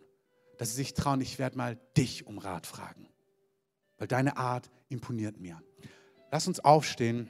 [0.58, 3.08] dass sie sich trauen, ich werde mal dich um Rat fragen,
[3.98, 5.60] weil deine Art imponiert mir.
[6.30, 7.28] Lass uns aufstehen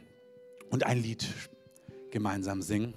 [0.71, 1.29] und ein Lied
[2.11, 2.95] gemeinsam singen.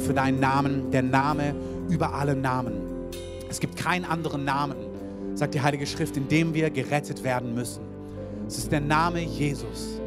[0.00, 1.54] Für deinen Namen, der Name
[1.88, 2.72] über alle Namen.
[3.48, 4.76] Es gibt keinen anderen Namen,
[5.34, 7.82] sagt die Heilige Schrift, in dem wir gerettet werden müssen.
[8.46, 10.00] Es ist der Name Jesus.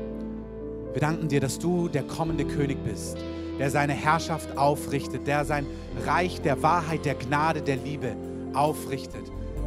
[0.93, 3.17] Wir danken dir, dass du der kommende König bist,
[3.59, 5.65] der seine Herrschaft aufrichtet, der sein
[6.05, 8.15] Reich der Wahrheit, der Gnade, der Liebe
[8.53, 9.23] aufrichtet.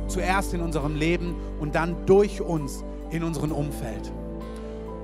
[0.09, 4.12] Zuerst in unserem Leben und dann durch uns in unserem Umfeld.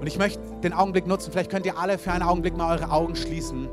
[0.01, 2.91] Und ich möchte den Augenblick nutzen, vielleicht könnt ihr alle für einen Augenblick mal eure
[2.91, 3.69] Augen schließen.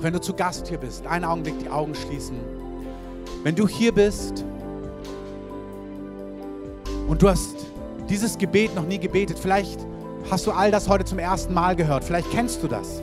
[0.00, 2.34] Auch wenn du zu Gast hier bist, einen Augenblick die Augen schließen.
[3.42, 4.46] Wenn du hier bist
[7.06, 7.54] und du hast
[8.08, 9.78] dieses Gebet noch nie gebetet, vielleicht
[10.30, 13.02] hast du all das heute zum ersten Mal gehört, vielleicht kennst du das.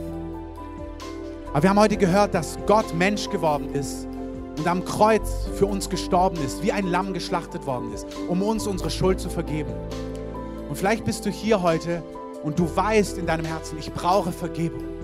[1.52, 4.08] Aber wir haben heute gehört, dass Gott Mensch geworden ist
[4.56, 8.66] und am Kreuz für uns gestorben ist, wie ein Lamm geschlachtet worden ist, um uns
[8.66, 9.70] unsere Schuld zu vergeben.
[10.68, 12.02] Und vielleicht bist du hier heute
[12.42, 14.97] und du weißt in deinem Herzen, ich brauche Vergebung.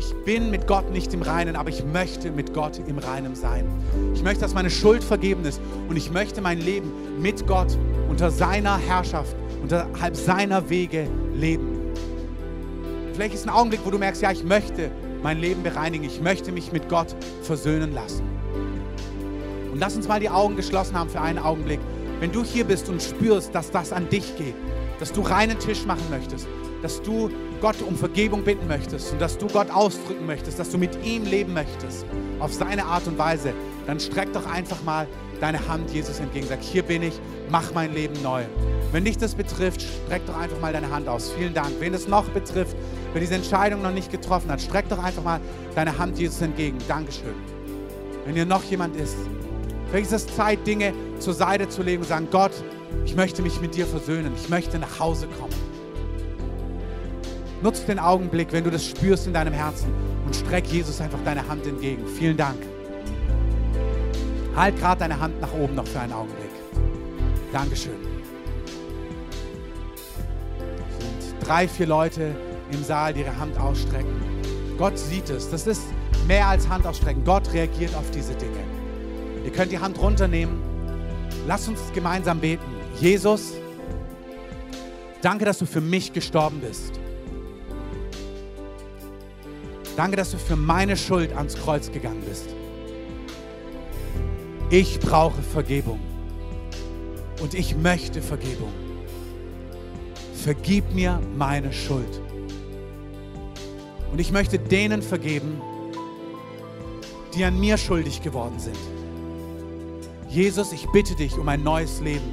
[0.00, 3.66] Ich bin mit Gott nicht im Reinen, aber ich möchte mit Gott im Reinen sein.
[4.14, 6.90] Ich möchte, dass meine Schuld vergeben ist und ich möchte mein Leben
[7.20, 7.76] mit Gott
[8.08, 11.92] unter seiner Herrschaft, unterhalb seiner Wege leben.
[13.12, 14.90] Vielleicht ist ein Augenblick, wo du merkst, ja, ich möchte
[15.22, 18.24] mein Leben bereinigen, ich möchte mich mit Gott versöhnen lassen.
[19.70, 21.80] Und lass uns mal die Augen geschlossen haben für einen Augenblick.
[22.20, 24.54] Wenn du hier bist und spürst, dass das an dich geht,
[24.98, 26.48] dass du reinen Tisch machen möchtest,
[26.82, 30.78] dass du Gott um Vergebung bitten möchtest und dass du Gott ausdrücken möchtest, dass du
[30.78, 32.06] mit ihm leben möchtest,
[32.38, 33.52] auf seine Art und Weise,
[33.86, 35.06] dann streck doch einfach mal
[35.40, 36.46] deine Hand Jesus entgegen.
[36.46, 37.14] Sag, hier bin ich,
[37.50, 38.44] mach mein Leben neu.
[38.92, 41.32] Wenn dich das betrifft, streck doch einfach mal deine Hand aus.
[41.36, 41.72] Vielen Dank.
[41.80, 42.76] Wen es noch betrifft,
[43.12, 45.40] wer diese Entscheidung noch nicht getroffen hat, streck doch einfach mal
[45.74, 46.78] deine Hand Jesus entgegen.
[46.88, 47.34] Dankeschön.
[48.24, 49.16] Wenn hier noch jemand ist,
[49.90, 52.52] vielleicht ist es Zeit, Dinge zur Seite zu legen und sagen, Gott,
[53.04, 54.32] ich möchte mich mit dir versöhnen.
[54.36, 55.69] Ich möchte nach Hause kommen.
[57.62, 59.92] Nutz den Augenblick, wenn du das spürst in deinem Herzen
[60.24, 62.06] und streck Jesus einfach deine Hand entgegen.
[62.06, 62.58] Vielen Dank.
[64.56, 66.50] Halt gerade deine Hand nach oben noch für einen Augenblick.
[67.52, 67.92] Dankeschön.
[71.18, 72.34] Es sind drei, vier Leute
[72.72, 74.20] im Saal, die ihre Hand ausstrecken.
[74.78, 75.50] Gott sieht es.
[75.50, 75.82] Das ist
[76.26, 77.24] mehr als Hand ausstrecken.
[77.24, 78.60] Gott reagiert auf diese Dinge.
[79.44, 80.58] Ihr könnt die Hand runternehmen.
[81.46, 82.64] Lasst uns gemeinsam beten.
[83.00, 83.52] Jesus,
[85.22, 86.99] danke, dass du für mich gestorben bist.
[90.00, 92.46] Danke, dass du für meine Schuld ans Kreuz gegangen bist.
[94.70, 96.00] Ich brauche Vergebung
[97.42, 98.72] und ich möchte Vergebung.
[100.32, 102.18] Vergib mir meine Schuld.
[104.10, 105.60] Und ich möchte denen vergeben,
[107.34, 108.78] die an mir schuldig geworden sind.
[110.30, 112.32] Jesus, ich bitte dich um ein neues Leben.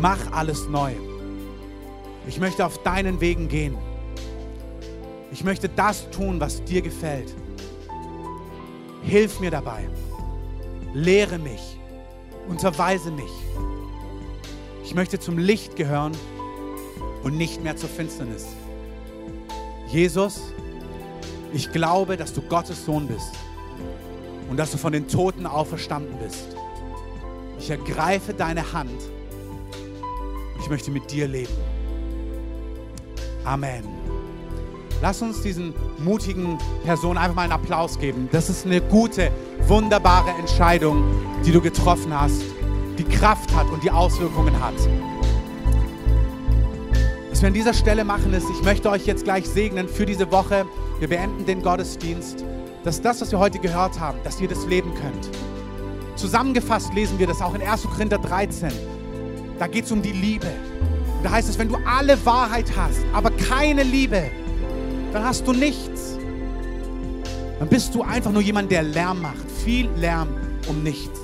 [0.00, 0.94] Mach alles neu.
[2.26, 3.89] Ich möchte auf deinen Wegen gehen.
[5.32, 7.34] Ich möchte das tun, was dir gefällt.
[9.02, 9.88] Hilf mir dabei.
[10.92, 11.78] Lehre mich.
[12.48, 13.30] Unterweise mich.
[14.84, 16.12] Ich möchte zum Licht gehören
[17.22, 18.46] und nicht mehr zur Finsternis.
[19.88, 20.40] Jesus,
[21.52, 23.32] ich glaube, dass du Gottes Sohn bist
[24.48, 26.56] und dass du von den Toten auferstanden bist.
[27.58, 29.00] Ich ergreife deine Hand
[30.54, 31.52] und ich möchte mit dir leben.
[33.44, 33.84] Amen.
[35.02, 38.28] Lass uns diesen mutigen Personen einfach mal einen Applaus geben.
[38.32, 39.30] Das ist eine gute,
[39.66, 41.04] wunderbare Entscheidung,
[41.44, 42.42] die du getroffen hast,
[42.98, 44.74] die Kraft hat und die Auswirkungen hat.
[47.30, 50.30] Was wir an dieser Stelle machen ist, ich möchte euch jetzt gleich segnen für diese
[50.30, 50.66] Woche.
[50.98, 52.44] Wir beenden den Gottesdienst
[52.84, 55.30] dass das, was wir heute gehört haben, dass ihr das leben könnt.
[56.16, 57.82] Zusammengefasst lesen wir das auch in 1.
[57.84, 58.70] Korinther 13.
[59.58, 60.50] Da geht es um die Liebe.
[61.22, 64.30] Da heißt es, wenn du alle Wahrheit hast, aber keine Liebe,
[65.12, 66.18] dann hast du nichts.
[67.58, 69.50] Dann bist du einfach nur jemand, der Lärm macht.
[69.64, 70.28] Viel Lärm
[70.68, 71.20] um nichts.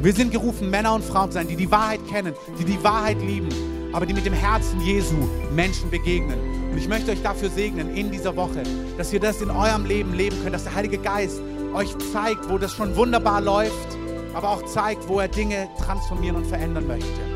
[0.00, 3.20] Wir sind gerufen, Männer und Frauen zu sein, die die Wahrheit kennen, die die Wahrheit
[3.20, 3.48] lieben,
[3.92, 5.14] aber die mit dem Herzen Jesu
[5.54, 6.38] Menschen begegnen.
[6.72, 8.62] Und ich möchte euch dafür segnen in dieser Woche,
[8.98, 11.40] dass ihr das in eurem Leben leben könnt, dass der Heilige Geist
[11.74, 13.96] euch zeigt, wo das schon wunderbar läuft,
[14.34, 17.31] aber auch zeigt, wo er Dinge transformieren und verändern möchte.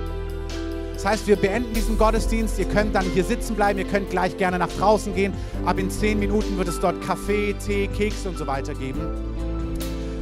[0.97, 2.59] Das heißt, wir beenden diesen Gottesdienst.
[2.59, 3.79] Ihr könnt dann hier sitzen bleiben.
[3.79, 5.35] Ihr könnt gleich gerne nach draußen gehen.
[5.67, 9.01] Ab in zehn Minuten wird es dort Kaffee, Tee, Kekse und so weiter geben.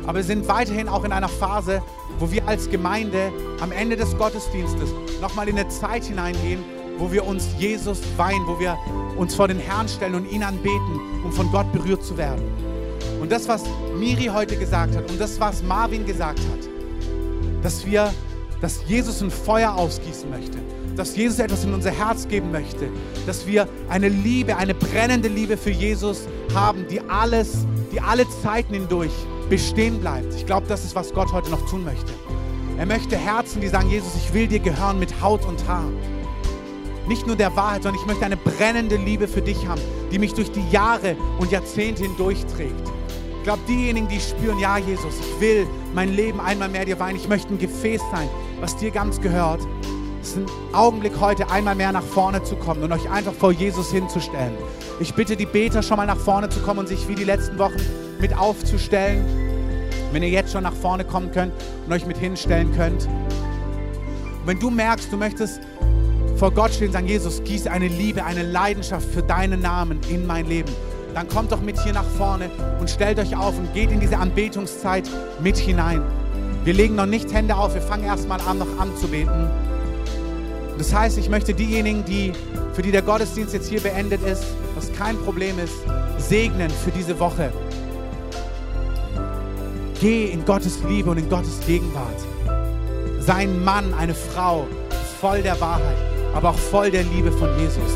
[0.05, 1.81] Aber wir sind weiterhin auch in einer Phase,
[2.19, 6.59] wo wir als Gemeinde am Ende des Gottesdienstes nochmal in eine Zeit hineingehen,
[6.99, 8.77] wo wir uns Jesus weihen, wo wir
[9.17, 12.43] uns vor den Herrn stellen und ihn anbeten, um von Gott berührt zu werden.
[13.21, 13.63] Und das, was
[13.97, 16.69] Miri heute gesagt hat und das, was Marvin gesagt hat,
[17.63, 18.13] dass wir
[18.65, 20.57] dass Jesus ein Feuer ausgießen möchte,
[20.97, 22.89] dass Jesus etwas in unser Herz geben möchte,
[23.27, 26.23] dass wir eine Liebe, eine brennende Liebe für Jesus
[26.55, 29.13] haben, die alles, die alle Zeiten hindurch
[29.51, 30.33] bestehen bleibt.
[30.35, 32.11] Ich glaube, das ist, was Gott heute noch tun möchte.
[32.79, 35.91] Er möchte Herzen, die sagen, Jesus, ich will dir gehören mit Haut und Haar.
[37.07, 40.33] Nicht nur der Wahrheit, sondern ich möchte eine brennende Liebe für dich haben, die mich
[40.33, 42.89] durch die Jahre und Jahrzehnte hindurchträgt.
[43.37, 47.17] Ich glaube, diejenigen, die spüren, ja, Jesus, ich will mein Leben einmal mehr dir weihen.
[47.17, 48.29] Ich möchte ein Gefäß sein,
[48.61, 49.61] was dir ganz gehört.
[50.21, 53.53] Es ist ein Augenblick heute, einmal mehr nach vorne zu kommen und euch einfach vor
[53.53, 54.55] Jesus hinzustellen.
[55.01, 57.59] Ich bitte die Beter schon mal nach vorne zu kommen und sich wie die letzten
[57.59, 57.81] Wochen
[58.21, 59.25] mit aufzustellen.
[60.13, 61.53] Wenn ihr jetzt schon nach vorne kommen könnt
[61.87, 63.07] und euch mit hinstellen könnt.
[63.07, 65.61] Und wenn du merkst, du möchtest
[66.37, 70.27] vor Gott stehen und sagen, Jesus, gieße eine Liebe, eine Leidenschaft für deinen Namen in
[70.27, 70.73] mein Leben,
[71.15, 72.51] dann kommt doch mit hier nach vorne
[72.81, 75.09] und stellt euch auf und geht in diese Anbetungszeit
[75.41, 76.03] mit hinein.
[76.65, 79.49] Wir legen noch nicht Hände auf, wir fangen erstmal an, noch anzubeten.
[80.77, 82.33] Das heißt, ich möchte diejenigen, die,
[82.73, 84.45] für die der Gottesdienst jetzt hier beendet ist,
[84.75, 85.75] was kein Problem ist,
[86.19, 87.53] segnen für diese Woche.
[90.01, 92.21] Geh in Gottes Liebe und in Gottes Gegenwart.
[93.21, 94.67] Sei ein Mann, eine Frau,
[95.21, 95.97] voll der Wahrheit,
[96.35, 97.93] aber auch voll der Liebe von Jesus.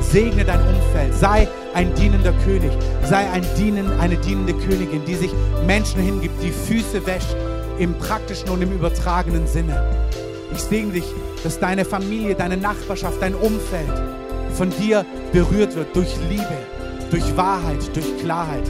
[0.00, 2.72] Segne dein Umfeld, sei ein dienender König,
[3.04, 5.30] sei ein Dienen, eine dienende Königin, die sich
[5.66, 7.36] Menschen hingibt, die Füße wäscht
[7.78, 10.08] im praktischen und im übertragenen Sinne.
[10.52, 11.04] Ich segne dich,
[11.44, 13.90] dass deine Familie, deine Nachbarschaft, dein Umfeld
[14.54, 16.58] von dir berührt wird durch Liebe,
[17.10, 18.68] durch Wahrheit, durch Klarheit.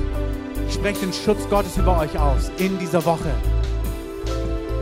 [0.68, 3.30] Ich spreche den Schutz Gottes über euch aus in dieser Woche,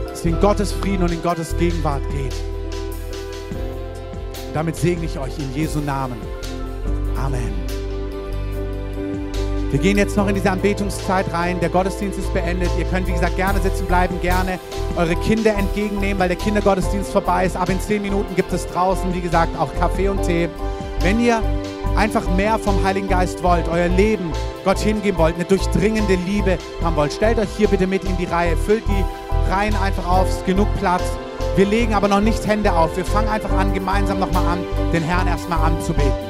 [0.07, 2.35] dass ihr in Gottes Frieden und in Gottes Gegenwart geht.
[4.53, 6.17] Damit segne ich euch in Jesu Namen.
[7.17, 7.78] Amen.
[9.71, 11.59] Wir gehen jetzt noch in diese Anbetungszeit rein.
[11.59, 12.71] Der Gottesdienst ist beendet.
[12.79, 14.59] Ihr könnt, wie gesagt, gerne sitzen bleiben, gerne
[14.95, 17.55] eure Kinder entgegennehmen, weil der Kindergottesdienst vorbei ist.
[17.55, 20.49] Ab in zehn Minuten gibt es draußen, wie gesagt, auch Kaffee und Tee.
[21.01, 21.41] Wenn ihr
[21.95, 24.31] einfach mehr vom Heiligen Geist wollt, euer Leben
[24.65, 28.25] Gott hingeben wollt, eine durchdringende Liebe haben wollt, stellt euch hier bitte mit in die
[28.25, 28.57] Reihe.
[28.57, 31.03] Füllt die Reihen einfach auf, ist genug Platz.
[31.55, 32.97] Wir legen aber noch nicht Hände auf.
[32.97, 34.59] Wir fangen einfach an, gemeinsam nochmal an,
[34.93, 36.28] den Herrn erstmal anzubeten.